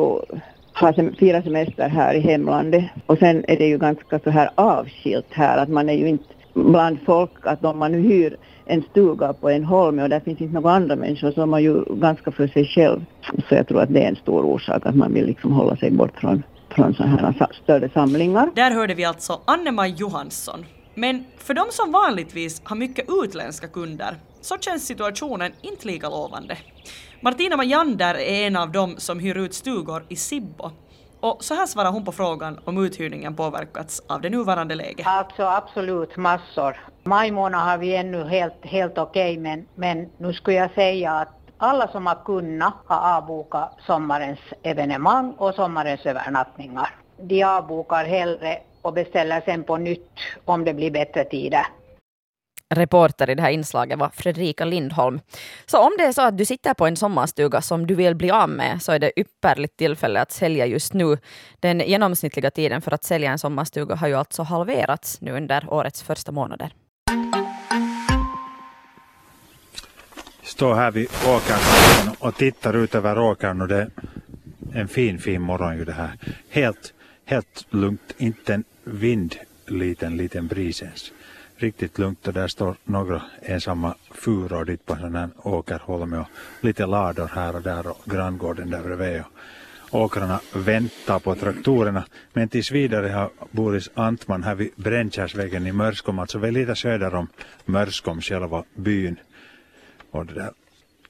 ha 0.81 0.93
sem 0.95 1.15
fira 1.15 1.43
semester 1.43 1.89
här 1.89 2.15
i 2.15 2.21
hemlandet. 2.21 2.85
Och 3.07 3.19
sen 3.19 3.45
är 3.49 3.57
det 3.57 3.67
ju 3.67 3.79
ganska 3.79 4.19
så 4.19 4.31
här 4.31 4.51
avskilt 4.55 5.27
här 5.31 5.59
att 5.59 5.69
man 5.69 5.89
är 5.89 5.95
ju 5.95 6.09
inte 6.09 6.25
bland 6.55 6.99
folk 7.07 7.31
att 7.43 7.65
om 7.65 7.79
man 7.79 7.93
nu 7.93 8.01
hyr 8.01 8.37
en 8.65 8.83
stuga 8.91 9.33
på 9.33 9.51
en 9.51 9.65
holme 9.65 10.03
och 10.03 10.09
där 10.09 10.21
finns 10.21 10.41
inte 10.41 10.55
några 10.55 10.73
andra 10.73 10.97
människor 10.97 11.33
så 11.33 11.43
är 11.43 11.47
man 11.47 11.63
ju 11.63 11.85
ganska 11.89 12.31
för 12.31 12.49
sig 12.49 12.67
själv. 12.67 13.05
Så 13.49 13.55
jag 13.55 13.69
tror 13.69 13.81
att 13.83 13.93
det 13.93 14.03
är 14.05 14.09
en 14.09 14.17
stor 14.17 14.45
orsak 14.45 14.87
att 14.87 14.95
man 14.95 15.15
vill 15.15 15.27
liksom 15.27 15.53
hålla 15.53 15.77
sig 15.77 15.91
bort 15.91 16.21
från, 16.21 16.43
från 16.71 16.95
sådana 16.95 17.17
här 17.17 17.49
större 17.63 17.89
samlingar. 17.89 18.51
Där 18.55 18.71
hörde 18.71 18.95
vi 18.95 19.05
alltså 19.05 19.41
Annemaj 19.45 19.95
Johansson 19.99 20.65
men 20.97 21.25
för 21.37 21.55
de 21.55 21.67
som 21.71 21.93
vanligtvis 21.93 22.63
har 22.65 22.77
mycket 22.77 23.05
utländska 23.09 23.69
kunder 23.69 24.17
så 24.41 24.59
känns 24.59 24.87
situationen 24.87 25.53
inte 25.63 25.87
lika 25.87 26.09
lovande. 26.09 26.59
Martina 27.21 27.57
Majander 27.57 28.15
är 28.15 28.47
en 28.47 28.57
av 28.57 28.73
dem 28.73 28.95
som 28.99 29.19
hyr 29.21 29.37
ut 29.37 29.55
stugor 29.55 30.07
i 30.09 30.17
Sibbo. 30.17 30.71
Och 31.21 31.45
så 31.45 31.55
här 31.55 31.67
svarar 31.67 31.91
hon 31.91 32.05
på 32.05 32.13
frågan 32.13 32.61
om 32.65 32.85
uthyrningen 32.85 33.37
påverkats 33.37 34.03
av 34.09 34.21
det 34.21 34.31
nuvarande 34.31 34.75
läget. 34.75 35.07
Alltså 35.07 35.43
absolut 35.43 36.17
massor. 36.17 36.81
Maj 37.05 37.31
månad 37.31 37.61
har 37.61 37.79
vi 37.79 37.97
ännu 37.97 38.25
helt, 38.25 38.55
helt 38.63 38.99
okej 38.99 39.33
okay, 39.33 39.43
men, 39.43 39.67
men 39.75 40.11
nu 40.19 40.33
skulle 40.33 40.57
jag 40.57 40.75
säga 40.75 41.13
att 41.13 41.29
alla 41.59 41.89
som 41.89 42.07
har 42.07 42.25
kunnat 42.25 42.75
har 42.87 43.17
avbokat 43.17 43.79
sommarens 43.87 44.39
evenemang 44.63 45.33
och 45.33 45.55
sommarens 45.55 46.07
övernattningar. 46.07 46.95
De 47.23 47.43
avbokar 47.43 48.05
hellre 48.05 48.59
och 48.87 48.93
beställer 48.93 49.41
sen 49.41 49.65
på 49.65 49.77
nytt 49.77 50.11
om 50.45 50.65
det 50.65 50.75
blir 50.75 50.91
bättre 50.91 51.25
tider. 51.25 51.67
Reporter 52.75 53.31
i 53.31 53.35
det 53.35 53.43
här 53.43 53.51
inslaget 53.51 53.99
var 53.99 54.09
Fredrika 54.09 54.65
Lindholm. 54.65 55.21
Så 55.67 55.79
om 55.79 55.93
det 55.99 56.05
är 56.05 56.13
så 56.13 56.23
att 56.23 56.39
du 56.39 56.45
sitter 56.45 56.75
på 56.75 56.87
en 56.87 56.97
sommarstuga 56.97 57.61
som 57.63 57.87
du 57.87 57.95
vill 57.95 58.15
bli 58.15 58.31
av 58.31 58.49
med 58.49 58.83
så 58.83 58.93
är 58.93 58.99
det 58.99 59.21
ypperligt 59.21 59.77
tillfälle 59.77 60.21
att 60.21 60.33
sälja 60.33 60.67
just 60.67 60.93
nu. 60.93 61.19
Den 61.61 61.81
genomsnittliga 61.81 62.51
tiden 62.51 62.83
för 62.83 62.95
att 62.95 63.05
sälja 63.05 63.33
en 63.33 63.39
sommarstuga 63.39 63.95
har 63.95 64.09
ju 64.09 64.15
alltså 64.15 64.43
halverats 64.43 65.21
nu 65.21 65.37
under 65.37 65.73
årets 65.73 66.03
första 66.03 66.33
månader. 66.33 66.73
Står 70.43 70.75
här 70.75 70.91
vid 70.91 71.07
åkerkanten 71.07 72.17
och 72.19 72.35
tittar 72.35 72.77
ut 72.77 72.95
över 72.95 73.19
åkern 73.19 73.61
och 73.61 73.69
det 73.69 73.77
är 73.77 73.91
en 74.75 74.89
fin 74.89 75.19
fin 75.19 75.43
morgon 75.43 75.79
ju 75.79 75.85
det 75.85 75.93
här. 75.93 76.11
Helt, 76.51 76.93
helt 77.27 77.67
lugnt, 77.71 78.15
inte 78.19 78.55
en 78.55 78.65
vind, 78.85 79.37
liten, 79.67 80.17
liten 80.17 80.47
bris 80.47 80.83
ens 80.83 81.13
riktigt 81.57 81.99
lugnt 81.99 82.29
och 82.29 82.33
där 82.33 82.49
står 82.49 82.77
några 82.85 83.23
ensamma 83.43 83.95
furor 84.11 84.65
dit 84.65 84.87
på 84.87 84.95
en 84.95 85.01
sån 85.01 85.15
här 85.15 85.29
åkerholme 85.43 86.19
och 86.19 86.27
lite 86.61 86.87
lador 86.87 87.31
här 87.35 87.57
och 87.57 87.63
där 87.63 87.87
och 87.87 88.03
granngården 88.05 88.71
där 88.71 88.83
bredvid. 88.83 89.23
Och 89.91 90.01
åkrarna 90.01 90.41
väntar 90.55 91.19
på 91.19 91.35
traktorerna. 91.35 92.05
Men 92.33 92.49
tills 92.49 92.71
vidare 92.71 93.09
har 93.09 93.31
Boris 93.51 93.91
Antman 93.95 94.43
här 94.43 94.55
vid 94.55 94.71
Brännkärrsvägen 94.77 95.67
i 95.67 95.73
Mörskom, 95.73 96.19
alltså 96.19 96.39
väl 96.39 96.55
lite 96.55 96.77
söder 96.77 97.15
om 97.15 97.29
Mörskom, 97.65 98.21
själva 98.21 98.65
byn. 98.75 99.17
Och 100.11 100.27
det 100.27 100.35
där 100.35 100.51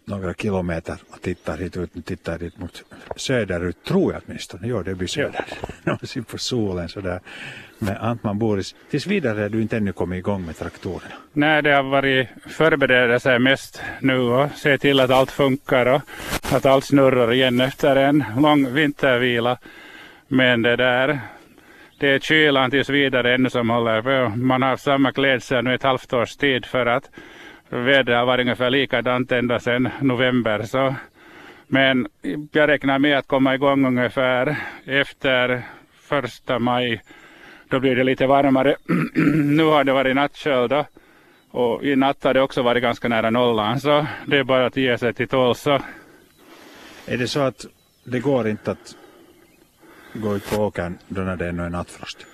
några 0.06 0.34
kilometer 0.34 0.96
och 1.10 1.22
tittar 1.22 1.56
hit 1.56 1.76
ut, 1.76 2.06
tittar 2.06 2.38
dit 2.38 2.58
mot 2.58 2.84
söderut, 3.16 3.84
tror 3.84 4.12
jag 4.12 4.22
åtminstone. 4.26 4.66
Jo, 4.68 4.82
det 4.82 4.94
blir 4.94 5.08
söder. 5.08 5.44
Ser 6.02 6.20
på 6.20 6.38
solen 6.38 6.88
sådär. 6.88 7.20
Med 7.78 7.96
Antman 8.00 8.38
Boris, 8.38 8.74
tills 8.90 9.06
vidare 9.06 9.40
har 9.40 9.48
du 9.48 9.62
inte 9.62 9.76
ännu 9.76 9.92
kommit 9.92 10.18
igång 10.18 10.46
med 10.46 10.56
traktorerna? 10.56 11.14
Nej, 11.32 11.62
det 11.62 11.70
har 11.70 11.82
varit 11.82 12.28
förberedelser 12.46 13.38
mest 13.38 13.82
nu 14.00 14.18
och 14.18 14.50
se 14.50 14.78
till 14.78 15.00
att 15.00 15.10
allt 15.10 15.30
funkar 15.30 15.86
och 15.86 16.02
att 16.52 16.66
allt 16.66 16.84
snurrar 16.84 17.32
igen 17.32 17.60
efter 17.60 17.96
en 17.96 18.24
lång 18.38 18.74
vintervila. 18.74 19.58
Men 20.28 20.62
det 20.62 20.76
där, 20.76 21.20
det 21.98 22.08
är 22.08 22.18
kylan 22.18 22.70
tills 22.70 22.88
vidare 22.88 23.34
ännu 23.34 23.50
som 23.50 23.70
håller 23.70 24.02
på. 24.02 24.36
Man 24.36 24.62
har 24.62 24.68
haft 24.68 24.84
samma 24.84 25.12
klädsel 25.12 25.64
nu 25.64 25.74
ett 25.74 25.82
halvt 25.82 26.12
års 26.12 26.36
tid 26.36 26.66
för 26.66 26.86
att 26.86 27.10
vädret 27.68 28.18
har 28.18 28.26
varit 28.26 28.42
ungefär 28.42 28.70
likadant 28.70 29.32
ända 29.32 29.60
sedan 29.60 29.88
november. 30.00 30.62
Så. 30.62 30.94
Men 31.66 32.06
jag 32.52 32.68
räknar 32.68 32.98
med 32.98 33.18
att 33.18 33.26
komma 33.26 33.54
igång 33.54 33.86
ungefär 33.86 34.56
efter 34.84 35.62
första 36.08 36.58
maj. 36.58 37.02
Då 37.68 37.80
blir 37.80 37.96
det 37.96 38.04
lite 38.04 38.26
varmare. 38.26 38.76
nu 39.56 39.64
har 39.64 39.84
det 39.84 39.92
varit 39.92 40.16
nattköld 40.16 40.72
och 41.50 41.84
i 41.84 41.96
natt 41.96 42.24
har 42.24 42.34
det 42.34 42.42
också 42.42 42.62
varit 42.62 42.82
ganska 42.82 43.08
nära 43.08 43.30
nollan 43.30 43.80
så 43.80 44.06
det 44.26 44.38
är 44.38 44.44
bara 44.44 44.66
att 44.66 44.76
ge 44.76 44.98
sig 44.98 45.14
till 45.14 45.28
tåls. 45.28 45.66
Är 45.66 47.16
det 47.16 47.28
så 47.28 47.40
att 47.40 47.66
det 48.04 48.20
går 48.20 48.48
inte 48.48 48.70
att 48.70 48.96
gå 50.12 50.36
ut 50.36 50.50
på 50.50 50.62
åkern 50.62 50.98
då 51.08 51.20
när 51.20 51.36
det 51.36 51.48
ännu 51.48 51.62
är 51.62 51.70
nattfrost? 51.70 52.26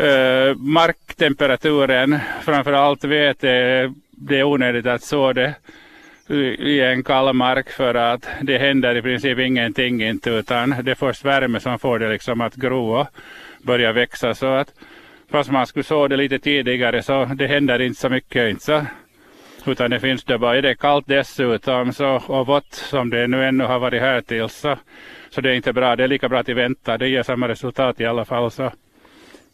Uh, 0.00 0.56
marktemperaturen, 0.56 2.18
framför 2.42 2.72
allt 2.72 3.04
vete 3.04 3.94
det 4.20 4.38
är 4.38 4.44
onödigt 4.44 4.86
att 4.86 5.02
så 5.02 5.32
det 5.32 5.54
i 6.58 6.80
en 6.80 7.02
kall 7.02 7.32
mark 7.32 7.70
för 7.70 7.94
att 7.94 8.28
det 8.42 8.58
händer 8.58 8.96
i 8.96 9.02
princip 9.02 9.38
ingenting 9.38 10.02
inte 10.02 10.30
utan 10.30 10.74
det 10.82 10.90
är 10.90 10.94
först 10.94 11.24
värme 11.24 11.60
som 11.60 11.78
får 11.78 11.98
det 11.98 12.08
liksom 12.08 12.40
att 12.40 12.54
gro 12.54 12.94
och 12.94 13.06
börja 13.62 13.92
växa 13.92 14.34
så 14.34 14.46
att 14.46 14.74
fast 15.30 15.50
man 15.50 15.66
skulle 15.66 15.84
så 15.84 16.08
det 16.08 16.16
lite 16.16 16.38
tidigare 16.38 17.02
så 17.02 17.24
det 17.24 17.46
händer 17.46 17.80
inte 17.80 18.00
så 18.00 18.08
mycket 18.08 18.50
inte 18.50 18.64
så. 18.64 18.86
Utan 19.66 19.90
det 19.90 20.00
finns 20.00 20.24
det 20.24 20.38
bara, 20.38 20.56
är 20.56 20.62
det 20.62 20.74
kallt 20.74 21.06
dessutom 21.06 21.92
så, 21.92 22.22
och 22.26 22.46
vått 22.46 22.74
som 22.74 23.10
det 23.10 23.26
nu 23.26 23.44
ännu 23.44 23.64
har 23.64 23.78
varit 23.78 24.00
här 24.00 24.20
till 24.20 24.48
så, 24.48 24.76
så 25.30 25.40
det 25.40 25.50
är 25.50 25.54
inte 25.54 25.72
bra. 25.72 25.96
Det 25.96 26.04
är 26.04 26.08
lika 26.08 26.28
bra 26.28 26.38
att 26.38 26.48
vänta, 26.48 26.98
det 26.98 27.08
ger 27.08 27.22
samma 27.22 27.48
resultat 27.48 28.00
i 28.00 28.06
alla 28.06 28.24
fall 28.24 28.50
så. 28.50 28.72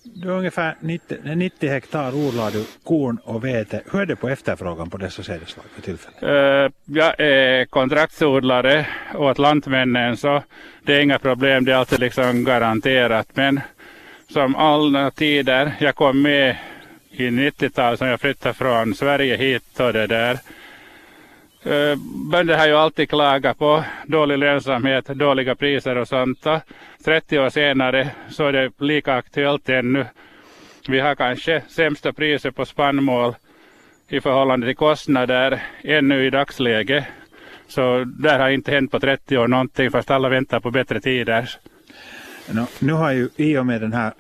Du 0.05 0.29
har 0.29 0.39
ungefär 0.39 0.77
90, 0.81 1.19
90 1.35 1.71
hektar 1.71 2.15
odlar 2.15 2.51
du 2.51 2.65
korn 2.85 3.19
och 3.25 3.45
vete. 3.45 3.83
Hur 3.93 4.01
är 4.01 4.07
det 4.07 4.17
på 4.17 4.29
efterfrågan 4.29 4.91
på 4.91 4.97
dessa 4.97 5.23
sädesslag 5.23 5.65
för 5.75 5.83
tillfället? 5.83 6.23
Uh, 6.23 6.73
jag 6.85 7.21
är 7.21 7.65
kontraktsodlare 7.65 8.87
åt 9.15 9.39
Lantmännen 9.39 10.17
så 10.17 10.43
det 10.83 10.95
är 10.97 11.01
inga 11.01 11.19
problem. 11.19 11.65
Det 11.65 11.73
är 11.73 11.77
alltid 11.77 12.01
liksom 12.01 12.45
garanterat. 12.45 13.29
Men 13.35 13.61
som 14.31 14.57
alla 14.57 15.11
tider, 15.11 15.75
jag 15.81 15.95
kom 15.95 16.23
med 16.23 16.57
i 17.11 17.23
90-talet 17.23 17.99
som 17.99 18.09
jag 18.09 18.21
flyttade 18.21 18.55
från 18.55 18.95
Sverige 18.95 19.37
hit 19.37 19.81
och 19.81 19.93
det 19.93 20.07
där. 20.07 20.39
Eh, 21.64 21.97
bönder 22.30 22.59
har 22.59 22.66
ju 22.66 22.75
alltid 22.75 23.09
klagat 23.09 23.59
på 23.59 23.85
dålig 24.06 24.38
lönsamhet, 24.38 25.06
dåliga 25.06 25.54
priser 25.54 25.97
och 25.97 26.09
sånt. 26.09 26.47
30 27.04 27.38
år 27.38 27.50
senare 27.50 28.11
så 28.30 28.47
är 28.47 28.52
det 28.52 28.71
lika 28.78 29.14
aktuellt 29.14 29.68
ännu. 29.68 30.06
Vi 30.88 31.00
har 31.00 31.14
kanske 31.14 31.62
sämsta 31.68 32.12
priser 32.12 32.50
på 32.50 32.66
spannmål 32.66 33.35
i 34.09 34.21
förhållande 34.21 34.66
till 34.66 34.76
kostnader 34.76 35.62
ännu 35.83 36.26
i 36.26 36.30
dagsläget. 36.30 37.04
Så 37.68 38.04
där 38.04 38.38
har 38.38 38.49
inte 38.49 38.71
hänt 38.71 38.90
på 38.90 39.00
30 39.00 39.38
år 39.38 39.49
någonting 39.49 39.90
fast 39.90 40.11
alla 40.11 40.28
väntar 40.28 40.61
på 40.61 40.71
bättre 40.71 41.00
tider. 41.00 41.50
No, 42.50 42.66
nu 42.78 42.92
har 42.92 43.12
ju 43.12 43.28
i 43.37 43.56
och 43.59 43.66
med 43.66 43.80
den 43.80 43.92
här 43.92 44.12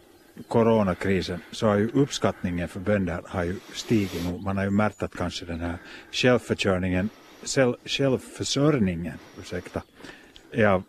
coronakrisen 0.48 1.40
så 1.50 1.66
har 1.66 1.76
ju 1.76 1.90
uppskattningen 1.94 2.68
för 2.68 2.80
bönder 2.80 3.20
har 3.28 3.44
ju 3.44 3.56
stigit. 3.72 4.42
Man 4.44 4.56
har 4.56 4.64
ju 4.64 4.70
märkt 4.70 5.02
att 5.02 5.16
kanske 5.16 5.44
den 5.44 5.60
här 5.60 5.74
självförsörjningen, 6.12 7.08
självförsörjningen 7.84 9.18
ursäkta, 9.40 9.82
är 10.52 10.66
av, 10.66 10.82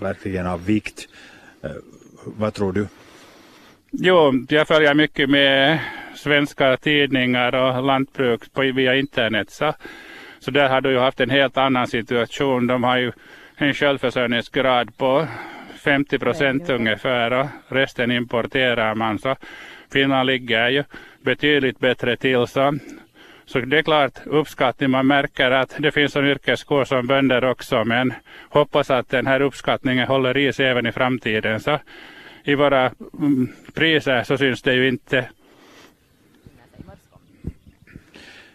verkligen 0.00 0.46
av 0.46 0.66
vikt. 0.66 1.08
Eh, 1.62 1.70
vad 2.24 2.54
tror 2.54 2.72
du? 2.72 2.86
Jo, 3.90 4.32
jag 4.48 4.68
följer 4.68 4.94
mycket 4.94 5.30
med 5.30 5.78
svenska 6.14 6.76
tidningar 6.76 7.54
och 7.54 7.82
lantbruk 7.82 8.52
på, 8.52 8.60
via 8.60 8.96
internet. 8.96 9.50
Så, 9.50 9.74
så 10.38 10.50
där 10.50 10.68
har 10.68 10.80
du 10.80 10.90
ju 10.90 10.98
haft 10.98 11.20
en 11.20 11.30
helt 11.30 11.56
annan 11.56 11.86
situation. 11.86 12.66
De 12.66 12.84
har 12.84 12.98
ju 12.98 13.12
en 13.56 13.74
självförsörjningsgrad 13.74 14.96
på 14.96 15.26
50 15.84 16.18
procent 16.18 16.70
ungefär 16.70 17.32
och 17.32 17.46
resten 17.68 18.10
importerar 18.10 18.94
man. 18.94 19.18
Så 19.18 19.36
Finland 19.92 20.26
ligger 20.26 20.68
ju 20.68 20.84
betydligt 21.22 21.78
bättre 21.78 22.16
till. 22.16 22.46
Så, 22.46 22.78
så 23.46 23.60
det 23.60 23.78
är 23.78 23.82
klart 23.82 24.18
uppskattning. 24.26 24.90
Man 24.90 25.06
märker 25.06 25.50
att 25.50 25.74
det 25.78 25.92
finns 25.92 26.16
en 26.16 26.26
yrkeskår 26.26 26.84
som 26.84 27.06
bönder 27.06 27.44
också. 27.44 27.84
Men 27.84 28.12
hoppas 28.48 28.90
att 28.90 29.08
den 29.08 29.26
här 29.26 29.40
uppskattningen 29.40 30.06
håller 30.08 30.36
i 30.36 30.52
sig 30.52 30.66
även 30.66 30.86
i 30.86 30.92
framtiden. 30.92 31.60
Så 31.60 31.78
i 32.44 32.54
våra 32.54 32.92
mm, 33.18 33.52
priser 33.74 34.24
så 34.24 34.38
syns 34.38 34.62
det 34.62 34.74
ju 34.74 34.88
inte. 34.88 35.28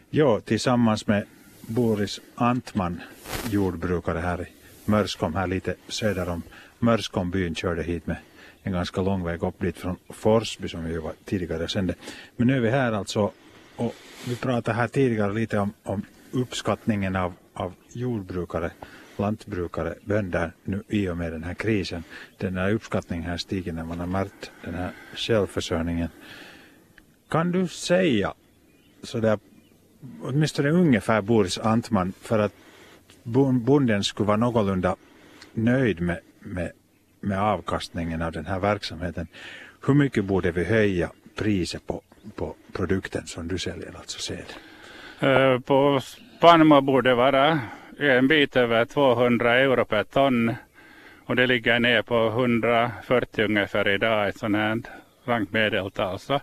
Ja, 0.09 0.39
tillsammans 0.39 1.07
med 1.07 1.23
Boris 1.61 2.21
Antman, 2.35 3.01
jordbrukare 3.49 4.19
här 4.19 4.41
i 4.41 4.45
Mörskom, 4.85 5.35
här 5.35 5.47
lite 5.47 5.75
söder 5.87 6.29
om 6.29 6.41
Mörskom 6.79 7.55
körde 7.55 7.83
hit 7.83 8.07
med 8.07 8.17
en 8.63 8.73
ganska 8.73 9.01
lång 9.01 9.23
väg 9.23 9.43
upp 9.43 9.59
dit 9.59 9.77
från 9.77 9.95
Forsby 10.09 10.67
som 10.67 10.85
vi 10.85 10.97
var 10.97 11.13
tidigare 11.25 11.67
sände. 11.67 11.95
Men 12.35 12.47
nu 12.47 12.55
är 12.55 12.59
vi 12.59 12.69
här 12.69 12.91
alltså 12.91 13.31
och 13.77 13.95
vi 14.27 14.35
pratade 14.35 14.77
här 14.77 14.87
tidigare 14.87 15.33
lite 15.33 15.59
om, 15.59 15.73
om 15.83 16.05
uppskattningen 16.31 17.15
av, 17.15 17.33
av 17.53 17.73
jordbrukare, 17.93 18.71
lantbrukare, 19.17 19.95
bönder 20.05 20.51
nu 20.63 20.83
i 20.87 21.09
och 21.09 21.17
med 21.17 21.31
den 21.31 21.43
här 21.43 21.53
krisen. 21.53 22.03
Den 22.37 22.57
här 22.57 22.73
uppskattningen 22.73 23.29
här 23.29 23.37
stiger 23.37 23.73
när 23.73 23.85
man 23.85 23.99
har 23.99 24.07
märkt 24.07 24.51
den 24.63 24.73
här 24.73 24.91
självförsörjningen. 25.15 26.09
Kan 27.29 27.51
du 27.51 27.67
säga 27.67 28.33
sådär 29.03 29.39
åtminstone 30.21 30.69
ungefär 30.69 31.21
Boris 31.21 31.57
Antman 31.57 32.13
för 32.21 32.39
att 32.39 32.53
bonden 33.23 34.03
skulle 34.03 34.27
vara 34.27 34.37
någorlunda 34.37 34.95
nöjd 35.53 36.01
med, 36.01 36.19
med, 36.39 36.71
med 37.21 37.41
avkastningen 37.41 38.21
av 38.21 38.31
den 38.31 38.45
här 38.45 38.59
verksamheten. 38.59 39.27
Hur 39.85 39.93
mycket 39.93 40.25
borde 40.25 40.51
vi 40.51 40.63
höja 40.63 41.11
priset 41.35 41.87
på, 41.87 42.01
på 42.35 42.55
produkten 42.73 43.27
som 43.27 43.47
du 43.47 43.57
säljer, 43.57 43.91
alltså 43.97 44.19
säd? 44.19 44.53
Eh, 45.19 45.59
på 45.59 45.99
spannmål 46.37 46.81
borde 46.81 47.15
vara 47.15 47.59
en 47.99 48.27
bit 48.27 48.55
över 48.55 48.85
200 48.85 49.59
euro 49.59 49.85
per 49.85 50.03
ton 50.03 50.55
Och 51.25 51.35
det 51.35 51.47
ligger 51.47 51.79
ner 51.79 52.01
på 52.01 52.27
140 52.27 53.45
ungefär 53.45 53.87
idag, 53.87 54.27
ett 54.27 54.37
sånt 54.37 54.55
här 54.55 54.81
långt 55.25 55.51
medeltal. 55.51 56.19
Så 56.19 56.39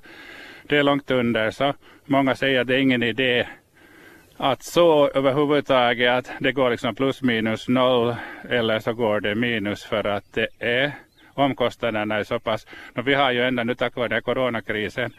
det 0.69 0.77
är 0.77 0.83
långt 0.83 1.11
under. 1.11 1.51
Så 1.51 1.75
många 2.05 2.35
säger 2.35 2.61
att 2.61 2.67
det 2.67 2.75
är 2.75 2.79
ingen 2.79 3.03
idé 3.03 3.47
att 4.37 4.63
så 4.63 5.09
överhuvudtaget 5.09 6.11
att 6.19 6.31
det 6.41 6.53
går 6.53 6.71
liksom 6.71 6.95
plus 6.95 7.23
minus 7.23 7.69
noll 7.69 8.15
eller 8.49 8.79
så 8.79 8.93
går 8.93 9.21
det 9.21 9.35
minus 9.35 9.85
för 9.85 10.07
att 10.07 10.33
det 10.33 10.49
är 10.59 10.93
omkostnaderna 11.35 12.17
är 12.17 12.25
så 12.25 12.39
pass. 12.39 12.67
Och 12.97 13.09
vi 13.09 13.15
har 13.15 13.33
ju 13.33 13.43
ändå 13.43 13.63
nu 13.63 13.75
tack 13.75 13.97
vare 13.97 14.21
coronakrisen 14.21 15.13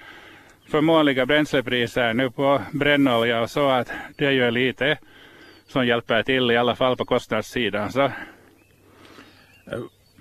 förmånliga 0.68 1.26
bränslepriser 1.26 2.14
nu 2.14 2.32
på 2.32 2.62
brännolja 2.72 3.42
och 3.42 3.50
så 3.50 3.70
att 3.70 3.92
det 4.16 4.26
är 4.26 4.32
ju 4.32 4.52
lite 4.52 4.98
som 5.68 5.88
hjälper 5.88 6.24
till 6.24 6.52
i 6.52 6.58
alla 6.58 6.76
fall 6.76 6.98
på 6.98 7.06
kostnadssidan. 7.06 7.92
Så. 7.92 8.12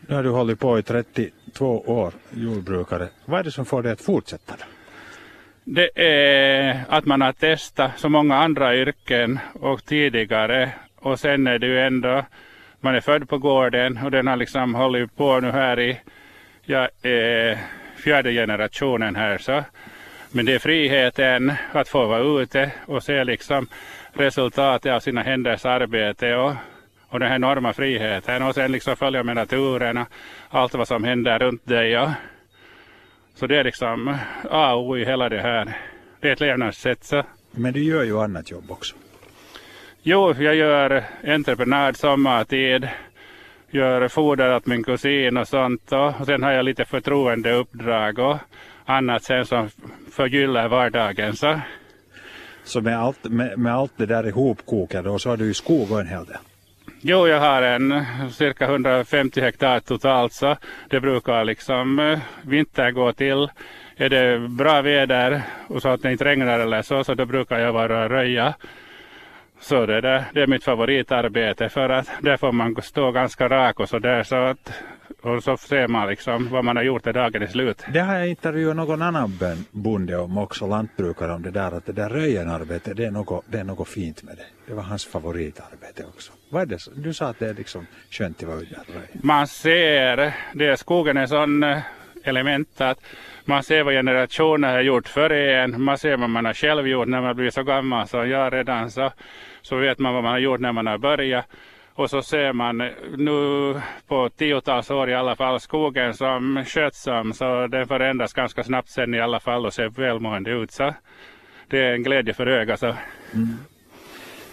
Nu 0.09 0.15
har 0.15 0.23
du 0.23 0.31
hållit 0.31 0.61
på 0.61 0.79
i 0.79 0.83
32 0.83 1.81
år, 1.81 2.13
jordbrukare. 2.31 3.09
Vad 3.25 3.41
är 3.41 3.45
det 3.45 3.51
som 3.51 3.65
får 3.65 3.83
dig 3.83 3.93
att 3.93 4.01
fortsätta? 4.01 4.55
Då? 4.59 4.65
Det 5.65 5.91
är 5.95 6.85
att 6.89 7.05
man 7.05 7.21
har 7.21 7.33
testat 7.33 7.91
så 7.97 8.09
många 8.09 8.37
andra 8.37 8.77
yrken 8.77 9.39
och 9.53 9.85
tidigare 9.85 10.73
och 10.97 11.21
sen 11.21 11.47
är 11.47 11.59
det 11.59 11.67
ju 11.67 11.81
ändå, 11.81 12.25
man 12.81 12.95
är 12.95 13.01
född 13.01 13.29
på 13.29 13.39
gården 13.39 13.99
och 14.05 14.11
den 14.11 14.27
har 14.27 14.37
liksom 14.37 14.75
hållit 14.75 15.17
på 15.17 15.41
nu 15.41 15.51
här 15.51 15.81
i, 15.81 16.01
ja, 16.63 16.89
eh, 17.09 17.59
fjärde 17.97 18.33
generationen 18.33 19.17
här 19.17 19.39
så. 19.39 19.63
Men 20.37 20.47
det 20.47 20.55
är 20.55 20.59
friheten 20.59 21.53
att 21.73 21.89
få 21.89 22.07
vara 22.07 22.43
ute 22.43 22.71
och 22.87 23.03
se 23.03 23.25
liksom 23.25 23.67
resultatet 24.13 24.93
av 24.93 25.01
sina 25.01 25.23
händers 25.23 25.65
arbete 25.65 26.35
och, 26.37 26.53
och 27.09 27.21
den 27.21 27.29
här 27.29 27.37
enorma 27.37 27.73
friheten 27.73 28.43
och 28.43 28.55
sen 28.55 28.73
liksom 28.73 28.97
följa 28.97 29.23
med 29.23 29.37
naturen 29.37 29.97
och 29.97 30.07
allt 30.49 30.75
vad 30.75 30.89
som 30.89 31.05
händer 31.05 31.39
runt 31.39 31.67
dig. 31.67 31.99
Och, 31.99 32.09
så 33.35 33.47
det 33.47 33.57
är 33.57 33.65
liksom 33.65 34.17
A 34.51 34.75
och 34.75 34.89
O 34.89 34.97
i 34.97 35.05
hela 35.05 35.29
det 35.29 35.41
här. 35.41 35.77
Det 36.21 36.29
är 36.29 36.33
ett 36.33 36.41
levnadssätt. 36.41 37.05
Så. 37.05 37.23
Men 37.51 37.73
du 37.73 37.85
gör 37.85 38.03
ju 38.03 38.21
annat 38.21 38.51
jobb 38.51 38.71
också. 38.71 38.97
Jo, 40.03 40.35
jag 40.39 40.55
gör 40.55 41.05
entreprenad 41.27 41.97
sommartid. 41.97 42.89
Gör 43.71 44.09
foder 44.09 44.57
åt 44.57 44.67
min 44.67 44.85
kusin 44.85 45.37
och 45.37 45.49
sånt. 45.49 45.93
Och, 45.93 46.21
och 46.21 46.27
sen 46.27 46.43
har 46.43 46.53
jag 46.53 46.65
lite 46.65 46.85
förtroendeuppdrag 46.85 48.19
och 48.19 48.37
annat 48.85 49.25
sen 49.25 49.47
som 49.47 49.69
förgyller 50.15 50.69
vardagen. 50.69 51.37
Så, 51.37 51.61
så 52.65 52.81
med, 52.81 52.99
allt, 52.99 53.25
med, 53.25 53.59
med 53.59 53.75
allt 53.75 53.93
det 53.97 54.07
där 54.07 54.27
ihopkokat 54.27 55.05
då 55.05 55.19
så 55.19 55.31
har 55.31 55.37
du 55.37 55.45
ju 55.45 55.55
skog 55.55 55.93
och 55.93 56.01
en 56.01 56.07
hel 56.07 56.25
del? 56.25 56.37
Jo, 57.01 57.29
jag 57.29 57.41
har 57.41 57.63
en 57.63 58.05
cirka 58.31 58.65
150 58.65 59.41
hektar 59.41 59.81
totalt 59.81 60.33
så 60.33 60.57
det 60.91 61.01
brukar 61.01 61.45
liksom 61.45 61.99
eh, 61.99 62.19
vinter 62.43 62.91
gå 62.91 63.13
till. 63.13 63.49
Är 63.97 64.09
det 64.09 64.49
bra 64.49 64.83
väder 64.83 65.43
och 65.69 65.83
så 65.83 65.89
att 65.89 66.03
det 66.03 66.13
inte 66.13 66.25
regnar 66.25 66.59
eller 66.59 66.83
så, 66.83 67.05
så 67.05 67.15
då 67.15 67.27
brukar 67.27 67.59
jag 67.59 67.73
vara 67.73 68.09
röja. 68.09 68.55
Så 69.61 69.87
det, 69.87 70.01
där, 70.01 70.25
det 70.33 70.43
är 70.43 70.47
mitt 70.47 70.65
favoritarbete 70.65 71.69
för 71.69 71.89
att 71.89 72.09
där 72.21 72.37
får 72.37 72.53
man 72.53 72.83
stå 72.83 73.11
ganska 73.11 73.49
rak 73.49 73.81
och 73.81 73.89
så 73.89 73.99
där 73.99 74.23
så 74.23 74.37
att 74.37 74.73
och 75.25 75.43
så 75.43 75.57
ser 75.57 75.89
man 75.89 76.09
liksom 76.09 76.49
vad 76.49 76.65
man 76.65 76.77
har 76.77 76.83
gjort 76.83 77.05
när 77.05 77.13
dagen 77.13 77.43
är 77.43 77.47
slut. 77.47 77.85
Det 77.93 77.99
har 77.99 78.15
jag 78.15 78.29
intervjuat 78.29 78.77
någon 78.77 79.03
annan 79.03 79.39
bonde 79.71 80.17
om 80.17 80.39
också, 80.39 80.67
lantbrukare 80.67 81.33
om 81.33 81.43
det 81.43 81.51
där 81.51 81.73
att 81.73 81.87
det 81.87 81.93
där 81.93 82.09
röjenarbetet 82.09 82.97
det 82.97 83.05
är 83.05 83.11
något, 83.11 83.45
det 83.49 83.59
är 83.59 83.65
något 83.65 83.89
fint 83.89 84.23
med 84.23 84.37
det. 84.37 84.45
Det 84.67 84.75
var 84.75 84.83
hans 84.83 85.07
favoritarbete 85.07 86.05
också. 86.05 86.33
Vad 86.51 86.63
är 86.63 86.67
det? 86.67 86.79
Du 86.95 87.15
sa 87.15 87.27
att 87.27 87.39
det 87.39 87.49
är 87.49 87.55
liksom 87.55 87.87
skönt 88.11 88.43
att 88.43 88.49
vara 88.49 88.61
ute. 88.61 88.81
Man 89.13 89.47
ser, 89.47 90.35
det 90.55 90.77
skogen 90.77 91.17
är 91.17 91.27
sån 91.27 91.63
eh, 91.63 91.79
element 92.25 92.81
att 92.81 92.99
man 93.45 93.63
ser 93.63 93.83
vad 93.83 93.95
generationer 93.95 94.73
har 94.73 94.81
gjort 94.81 95.09
före 95.09 95.63
en. 95.63 95.83
Man 95.83 95.99
ser 95.99 96.17
vad 96.17 96.31
man 96.31 96.45
har 96.45 96.55
själv 96.55 96.89
gjort 96.89 97.09
när 97.09 97.21
man 97.21 97.37
blir 97.37 97.51
så 97.51 97.63
gammal 97.63 98.09
som 98.09 98.31
jag 98.31 98.53
redan 98.53 98.91
så, 98.91 99.13
så 99.63 99.77
vet 99.77 99.99
man 99.99 100.15
vad 100.15 100.23
man 100.23 100.33
har 100.33 100.39
gjort 100.39 100.61
när 100.61 100.73
man 100.73 100.87
har 100.87 100.99
börjat. 100.99 101.47
Och 101.97 102.11
så 102.11 102.23
ser 102.23 102.53
man 102.53 102.79
nu 103.17 103.81
på 104.07 104.29
tiotals 104.29 104.91
år 104.91 105.11
i 105.11 105.15
alla 105.15 105.37
fall 105.37 105.61
skogen 105.61 106.15
som 106.15 106.65
skötsam 106.67 107.33
så 107.33 107.67
den 107.67 107.87
förändras 107.87 108.33
ganska 108.33 108.65
snabbt 108.65 108.89
sen 108.89 109.15
i 109.15 109.21
alla 109.21 109.41
fall 109.41 109.67
och 109.67 109.75
ser 109.75 109.89
välmående 109.89 110.51
ut. 110.51 110.73
Så 110.73 110.95
det 111.69 111.79
är 111.79 111.93
en 111.93 112.03
glädje 112.03 112.35
för 112.35 112.47
ögat. 112.47 112.81
Så. 112.81 112.87
Mm. 112.87 113.57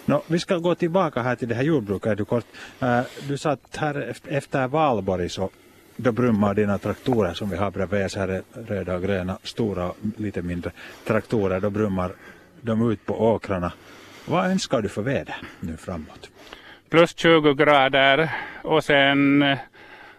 No, 0.04 0.22
vi 0.26 0.38
ska 0.38 0.58
gå 0.58 0.74
tillbaka 0.74 1.22
här 1.22 1.36
till 1.36 1.48
det 1.48 1.54
här 1.54 1.62
jordbruket 1.62 2.18
du 2.18 2.24
kort. 2.24 2.44
Uh, 2.82 3.00
du 3.28 3.38
sa 3.38 3.50
att 3.50 3.76
här 3.76 4.14
efter 4.28 4.68
Valborg 4.68 5.28
så 5.28 5.50
då 6.02 6.12
brummar 6.12 6.54
dina 6.54 6.78
traktorer 6.78 7.34
som 7.34 7.50
vi 7.50 7.56
har 7.56 7.70
bredvid 7.70 8.10
så 8.10 8.18
här 8.18 8.28
är 8.28 8.42
röda 8.66 8.94
och 8.96 9.02
gröna, 9.02 9.38
stora 9.42 9.90
och 9.90 9.96
lite 10.16 10.42
mindre 10.42 10.70
traktorer, 11.06 11.60
då 11.60 11.70
brummar 11.70 12.12
de 12.60 12.90
ut 12.90 13.06
på 13.06 13.22
åkrarna. 13.22 13.72
Vad 14.26 14.46
önskar 14.46 14.82
du 14.82 14.88
för 14.88 15.02
väder 15.02 15.36
nu 15.60 15.76
framåt? 15.76 16.30
plus 16.92 17.14
20 17.16 17.54
grader 17.54 18.30
och 18.62 18.84
sen 18.84 19.42
eh, 19.42 19.58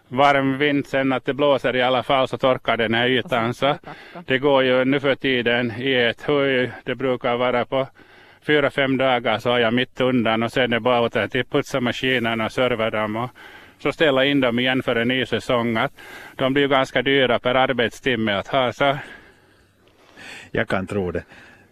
varm 0.08 0.58
vind 0.58 0.86
sen 0.86 1.12
att 1.12 1.24
det 1.24 1.34
blåser 1.34 1.76
i 1.76 1.82
alla 1.82 2.02
fall 2.02 2.28
så 2.28 2.38
torkar 2.38 2.76
den 2.76 2.94
här 2.94 3.08
ytan. 3.08 3.54
Så 3.54 3.76
det 4.26 4.38
går 4.38 4.64
ju 4.64 4.84
nu 4.84 5.00
för 5.00 5.14
tiden 5.14 5.72
i 5.78 5.94
ett 5.94 6.22
höj. 6.22 6.70
Det 6.84 6.94
brukar 6.94 7.36
vara 7.36 7.64
på 7.64 7.86
fyra, 8.46 8.70
fem 8.70 8.96
dagar 8.96 9.38
så 9.38 9.50
har 9.50 9.58
jag 9.58 9.74
mitt 9.74 10.00
undan 10.00 10.42
och 10.42 10.52
sen 10.52 10.62
är 10.62 10.68
det 10.68 10.80
bara 10.80 11.06
att 11.06 11.50
putsa 11.50 11.80
maskinerna 11.80 12.44
och 12.44 12.52
serva 12.52 12.90
dem 12.90 13.16
och 13.16 13.30
så 13.84 13.92
ställa 13.92 14.24
in 14.24 14.40
dem 14.40 14.58
igen 14.58 14.82
för 14.82 14.96
en 14.96 15.08
ny 15.08 15.26
säsong. 15.26 15.76
Att 15.76 15.92
de 16.36 16.52
blir 16.52 16.68
ganska 16.68 17.02
dyra 17.02 17.38
per 17.38 17.54
arbetstimme 17.54 18.32
att 18.32 18.46
ha. 18.48 18.72
Så. 18.72 18.98
Jag 20.50 20.68
kan 20.68 20.86
tro 20.86 21.10
det. 21.10 21.24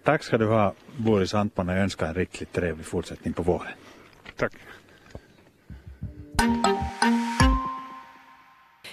Tack 0.04 0.22
ska 0.22 0.38
du 0.38 0.46
ha 0.46 0.74
Boris 0.96 1.34
Antman 1.34 1.68
och 1.68 1.74
jag 1.74 1.82
önskar 1.82 2.06
en 2.06 2.14
riktigt 2.14 2.52
trevlig 2.52 2.86
fortsättning 2.86 3.32
på 3.32 3.42
våren. 3.42 3.72
Tack. 4.36 4.52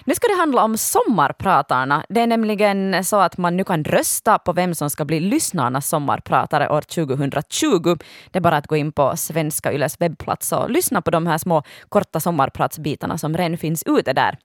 Nu 0.04 0.16
ska 0.16 0.28
det 0.28 0.40
handla 0.40 0.64
om 0.64 0.78
sommarpratarna. 0.78 2.06
Det 2.10 2.22
är 2.22 2.28
nämligen 2.28 3.04
så 3.04 3.20
att 3.20 3.38
man 3.38 3.58
nu 3.58 3.64
kan 3.64 3.84
rösta 3.84 4.40
på 4.40 4.54
vem 4.54 4.76
som 4.76 4.90
ska 4.90 5.06
bli 5.06 5.20
lyssnarnas 5.20 5.88
sommarpratare 5.88 6.70
år 6.70 6.82
2020. 6.82 7.98
Det 8.32 8.40
är 8.40 8.42
bara 8.42 8.58
att 8.58 8.68
gå 8.68 8.76
in 8.76 8.92
på 8.92 9.18
Svenska 9.18 9.74
Yles 9.74 10.02
webbplats 10.02 10.52
och 10.52 10.70
lyssna 10.70 11.02
på 11.02 11.12
de 11.12 11.28
här 11.28 11.38
små 11.38 11.64
korta 11.90 12.20
sommarpratsbitarna 12.20 13.18
som 13.18 13.38
redan 13.38 13.58
finns 13.58 13.84
ute 13.84 14.14
där. 14.14 14.38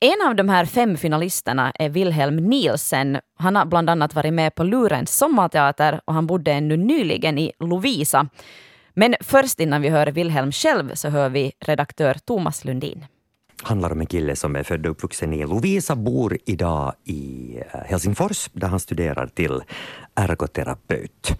En 0.00 0.28
av 0.28 0.34
de 0.34 0.48
här 0.48 0.64
fem 0.64 0.96
finalisterna 0.96 1.72
är 1.74 1.88
Wilhelm 1.88 2.36
Nielsen. 2.36 3.18
Han 3.38 3.56
har 3.56 3.64
bland 3.64 3.90
annat 3.90 4.14
varit 4.14 4.32
med 4.32 4.54
på 4.54 4.64
Lurens 4.64 5.16
sommarteater 5.16 6.00
och 6.04 6.14
han 6.14 6.26
bodde 6.26 6.52
ännu 6.52 6.76
nyligen 6.76 7.38
i 7.38 7.52
Lovisa. 7.60 8.26
Men 8.94 9.14
först 9.20 9.60
innan 9.60 9.82
vi 9.82 9.88
hör 9.88 10.06
Wilhelm 10.06 10.52
själv 10.52 10.94
så 10.94 11.08
hör 11.08 11.28
vi 11.28 11.52
redaktör 11.60 12.14
Thomas 12.14 12.64
Lundin 12.64 13.06
handlar 13.62 13.92
om 13.92 14.00
en 14.00 14.06
kille 14.06 14.36
som 14.36 14.56
är 14.56 14.62
född 14.62 14.86
och 14.86 14.90
uppvuxen 14.90 15.32
i 15.32 15.46
Lovisa, 15.46 15.96
bor 15.96 16.38
idag 16.46 16.92
i 17.04 17.56
eh, 17.72 17.80
Helsingfors 17.80 18.48
där 18.52 18.68
han 18.68 18.80
studerar 18.80 19.26
till 19.26 19.62
ergoterapeut. 20.14 21.38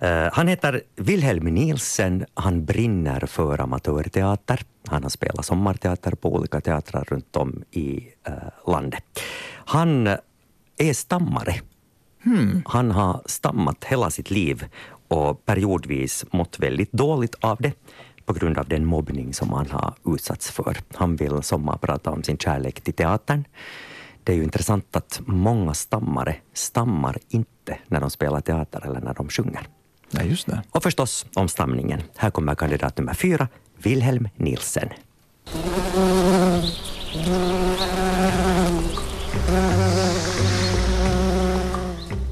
Eh, 0.00 0.28
han 0.32 0.48
heter 0.48 0.82
Wilhelm 0.96 1.44
Nielsen. 1.44 2.24
Han 2.34 2.64
brinner 2.64 3.26
för 3.26 3.60
amatörteater. 3.60 4.60
Han 4.88 5.02
har 5.02 5.10
spelat 5.10 5.46
sommarteater 5.46 6.12
på 6.12 6.34
olika 6.34 6.60
teatrar 6.60 7.04
runt 7.04 7.36
om 7.36 7.64
i 7.70 8.08
eh, 8.26 8.72
landet. 8.72 9.04
Han 9.54 10.06
är 10.78 10.92
stammare. 10.92 11.54
Hmm. 12.24 12.62
Han 12.66 12.90
har 12.90 13.22
stammat 13.26 13.84
hela 13.84 14.10
sitt 14.10 14.30
liv 14.30 14.64
och 15.08 15.44
periodvis 15.44 16.24
mått 16.32 16.58
väldigt 16.58 16.92
dåligt 16.92 17.34
av 17.40 17.56
det 17.60 17.72
på 18.26 18.32
grund 18.32 18.58
av 18.58 18.68
den 18.68 18.84
mobbning 18.84 19.34
som 19.34 19.52
han 19.52 19.70
har 19.70 19.94
utsatts 20.04 20.50
för. 20.50 20.76
Han 20.94 21.16
vill 21.16 21.42
sommarprata 21.42 22.10
om 22.10 22.22
sin 22.22 22.38
kärlek 22.38 22.80
till 22.80 22.94
teatern. 22.94 23.44
Det 24.24 24.32
är 24.32 24.36
ju 24.36 24.42
intressant 24.42 24.96
att 24.96 25.20
många 25.26 25.74
stammare 25.74 26.36
stammar 26.54 27.18
inte 27.28 27.78
när 27.86 28.00
de 28.00 28.10
spelar 28.10 28.40
teater 28.40 28.86
eller 28.86 29.00
när 29.00 29.14
de 29.14 29.28
sjunger. 29.28 29.68
Ja, 30.10 30.22
just 30.22 30.46
det. 30.46 30.62
Och 30.70 30.82
förstås 30.82 31.26
om 31.34 31.48
stamningen. 31.48 32.02
Här 32.16 32.30
kommer 32.30 32.54
kandidat 32.54 32.98
nummer 32.98 33.14
fyra, 33.14 33.48
Wilhelm 33.76 34.28
Nielsen. 34.36 34.88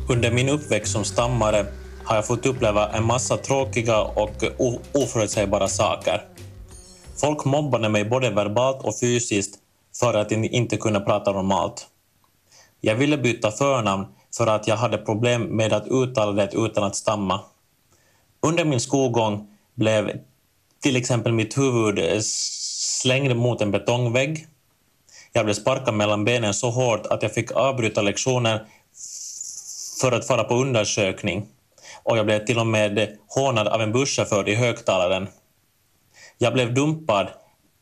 Under 0.09 0.33
min 0.33 0.49
uppväxt 0.49 0.93
som 0.93 1.05
stammare 1.05 1.67
har 2.11 2.17
jag 2.17 2.27
fått 2.27 2.47
uppleva 2.47 2.89
en 2.89 3.05
massa 3.05 3.37
tråkiga 3.37 4.01
och 4.01 4.45
oförutsägbara 4.93 5.69
saker. 5.69 6.23
Folk 7.21 7.45
mobbade 7.45 7.89
mig 7.89 8.05
både 8.05 8.31
verbalt 8.31 8.83
och 8.83 8.99
fysiskt 9.01 9.59
för 10.01 10.15
att 10.15 10.33
inte 10.33 10.77
kunna 10.77 11.01
prata 11.01 11.33
normalt. 11.33 11.87
Jag 12.81 12.95
ville 12.95 13.19
byta 13.19 13.51
förnamn 13.51 14.07
för 14.37 14.47
att 14.47 14.69
jag 14.69 14.77
hade 14.77 14.99
problem 14.99 15.43
med 15.43 15.73
att 15.73 15.87
uttala 15.87 16.33
det 16.33 16.51
utan 16.53 16.85
att 16.85 16.97
stamma. 16.97 17.41
Under 18.41 18.65
min 18.65 18.81
skolgång 18.81 19.49
blev 19.75 20.11
till 20.83 20.97
exempel 20.97 21.33
mitt 21.33 21.59
huvud 21.59 22.25
slängd 22.25 23.37
mot 23.37 23.61
en 23.61 23.71
betongvägg 23.71 24.47
Jag 25.33 25.45
blev 25.45 25.55
sparkad 25.55 25.95
mellan 25.95 26.25
benen 26.25 26.55
så 26.55 26.71
hårt 26.71 27.07
att 27.07 27.23
jag 27.23 27.35
fick 27.35 27.53
avbryta 27.53 28.03
lektionen 28.03 28.59
för 30.01 30.13
att 30.13 30.27
fara 30.27 30.45
på 30.45 30.55
undersökning. 30.55 31.47
Och 32.03 32.19
jag 32.19 32.27
blev 32.27 32.47
till 32.47 32.59
och 32.59 32.67
med 32.67 33.17
hånad 33.29 33.69
av 33.69 33.81
en 33.81 33.93
busschaufför 33.93 34.49
i 34.49 34.55
högtalaren. 34.55 35.29
Jag 36.39 36.53
blev 36.53 36.75
dumpad 36.75 37.29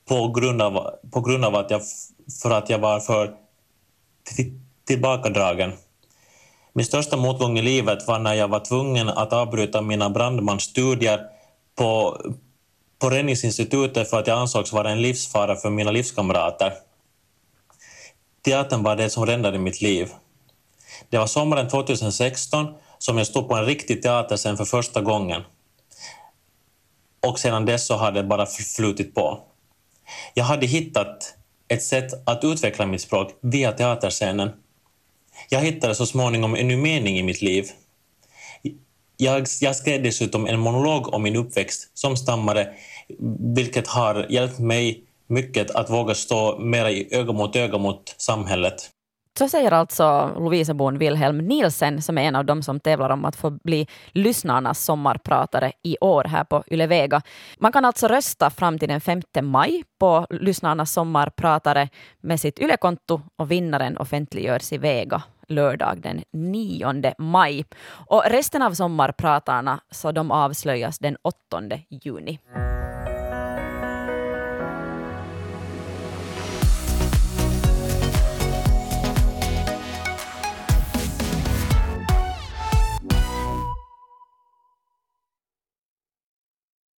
på 0.08 0.28
grund 0.28 0.62
av, 0.62 0.90
på 1.12 1.20
grund 1.20 1.44
av 1.44 1.56
att 1.56 1.70
jag, 1.70 1.82
för 2.42 2.50
att 2.50 2.70
jag 2.70 2.78
var 2.78 3.00
för 3.00 3.34
tillbakadragen. 4.86 5.72
Min 6.72 6.86
största 6.86 7.16
motgång 7.16 7.58
i 7.58 7.62
livet 7.62 8.06
var 8.06 8.18
när 8.18 8.34
jag 8.34 8.48
var 8.48 8.60
tvungen 8.60 9.08
att 9.08 9.32
avbryta 9.32 9.82
mina 9.82 10.10
brandmansstudier 10.10 11.20
på, 11.74 12.20
på 12.98 13.10
Räddningsinstitutet 13.10 14.10
för 14.10 14.18
att 14.18 14.26
jag 14.26 14.38
ansågs 14.38 14.72
vara 14.72 14.90
en 14.90 15.02
livsfara 15.02 15.56
för 15.56 15.70
mina 15.70 15.90
livskamrater. 15.90 16.72
Teatern 18.44 18.82
var 18.82 18.96
det 18.96 19.10
som 19.10 19.26
räddade 19.26 19.58
mitt 19.58 19.80
liv. 19.80 20.08
Det 21.08 21.18
var 21.18 21.26
sommaren 21.26 21.68
2016 21.68 22.74
som 22.98 23.18
jag 23.18 23.26
stod 23.26 23.48
på 23.48 23.54
en 23.54 23.66
riktig 23.66 24.02
teaterscen 24.02 24.56
för 24.56 24.64
första 24.64 25.00
gången. 25.00 25.42
Och 27.26 27.38
sedan 27.38 27.64
dess 27.64 27.86
så 27.86 27.94
har 27.94 28.12
det 28.12 28.22
bara 28.22 28.46
flutit 28.46 29.14
på. 29.14 29.40
Jag 30.34 30.44
hade 30.44 30.66
hittat 30.66 31.34
ett 31.68 31.82
sätt 31.82 32.12
att 32.26 32.44
utveckla 32.44 32.86
mitt 32.86 33.00
språk 33.00 33.28
via 33.40 33.72
teaterscenen. 33.72 34.50
Jag 35.48 35.60
hittade 35.60 35.94
så 35.94 36.06
småningom 36.06 36.54
en 36.54 36.68
ny 36.68 36.76
mening 36.76 37.18
i 37.18 37.22
mitt 37.22 37.42
liv. 37.42 37.64
Jag, 39.16 39.46
jag 39.60 39.76
skrev 39.76 40.02
dessutom 40.02 40.46
en 40.46 40.60
monolog 40.60 41.14
om 41.14 41.22
min 41.22 41.36
uppväxt 41.36 41.90
som 41.94 42.16
stammare, 42.16 42.74
vilket 43.56 43.88
har 43.88 44.26
hjälpt 44.28 44.58
mig 44.58 45.04
mycket 45.26 45.70
att 45.70 45.90
våga 45.90 46.14
stå 46.14 46.58
mer 46.58 46.88
i 46.88 47.08
öga 47.14 47.32
mot 47.32 47.56
öga 47.56 47.78
mot 47.78 48.14
samhället. 48.18 48.90
Så 49.38 49.48
säger 49.48 49.72
alltså 49.72 50.34
Lovisabon 50.38 50.98
Wilhelm 50.98 51.38
Nielsen 51.38 52.02
som 52.02 52.18
är 52.18 52.22
en 52.22 52.36
av 52.36 52.44
dem 52.44 52.62
som 52.62 52.80
tävlar 52.80 53.10
om 53.10 53.24
att 53.24 53.36
få 53.36 53.50
bli 53.50 53.86
lyssnarnas 54.12 54.84
sommarpratare 54.84 55.72
i 55.82 55.96
år 56.00 56.24
här 56.24 56.44
på 56.44 56.64
Yle 56.70 56.86
Vega. 56.86 57.22
Man 57.58 57.72
kan 57.72 57.84
alltså 57.84 58.08
rösta 58.08 58.50
fram 58.50 58.78
till 58.78 58.88
den 58.88 59.00
5 59.00 59.22
maj 59.42 59.84
på 59.98 60.26
lyssnarnas 60.30 60.92
sommarpratare 60.92 61.88
med 62.20 62.40
sitt 62.40 62.58
Yle-konto 62.58 63.20
och 63.36 63.50
vinnaren 63.50 63.96
offentliggörs 63.96 64.72
i 64.72 64.78
Vega 64.78 65.22
lördag 65.48 66.00
den 66.00 66.22
9 66.32 67.14
maj. 67.18 67.64
Och 67.88 68.24
resten 68.26 68.62
av 68.62 68.72
sommarpratarna 68.72 69.80
så 69.90 70.12
de 70.12 70.30
avslöjas 70.30 70.98
den 70.98 71.16
8 71.22 71.62
juni. 71.90 72.38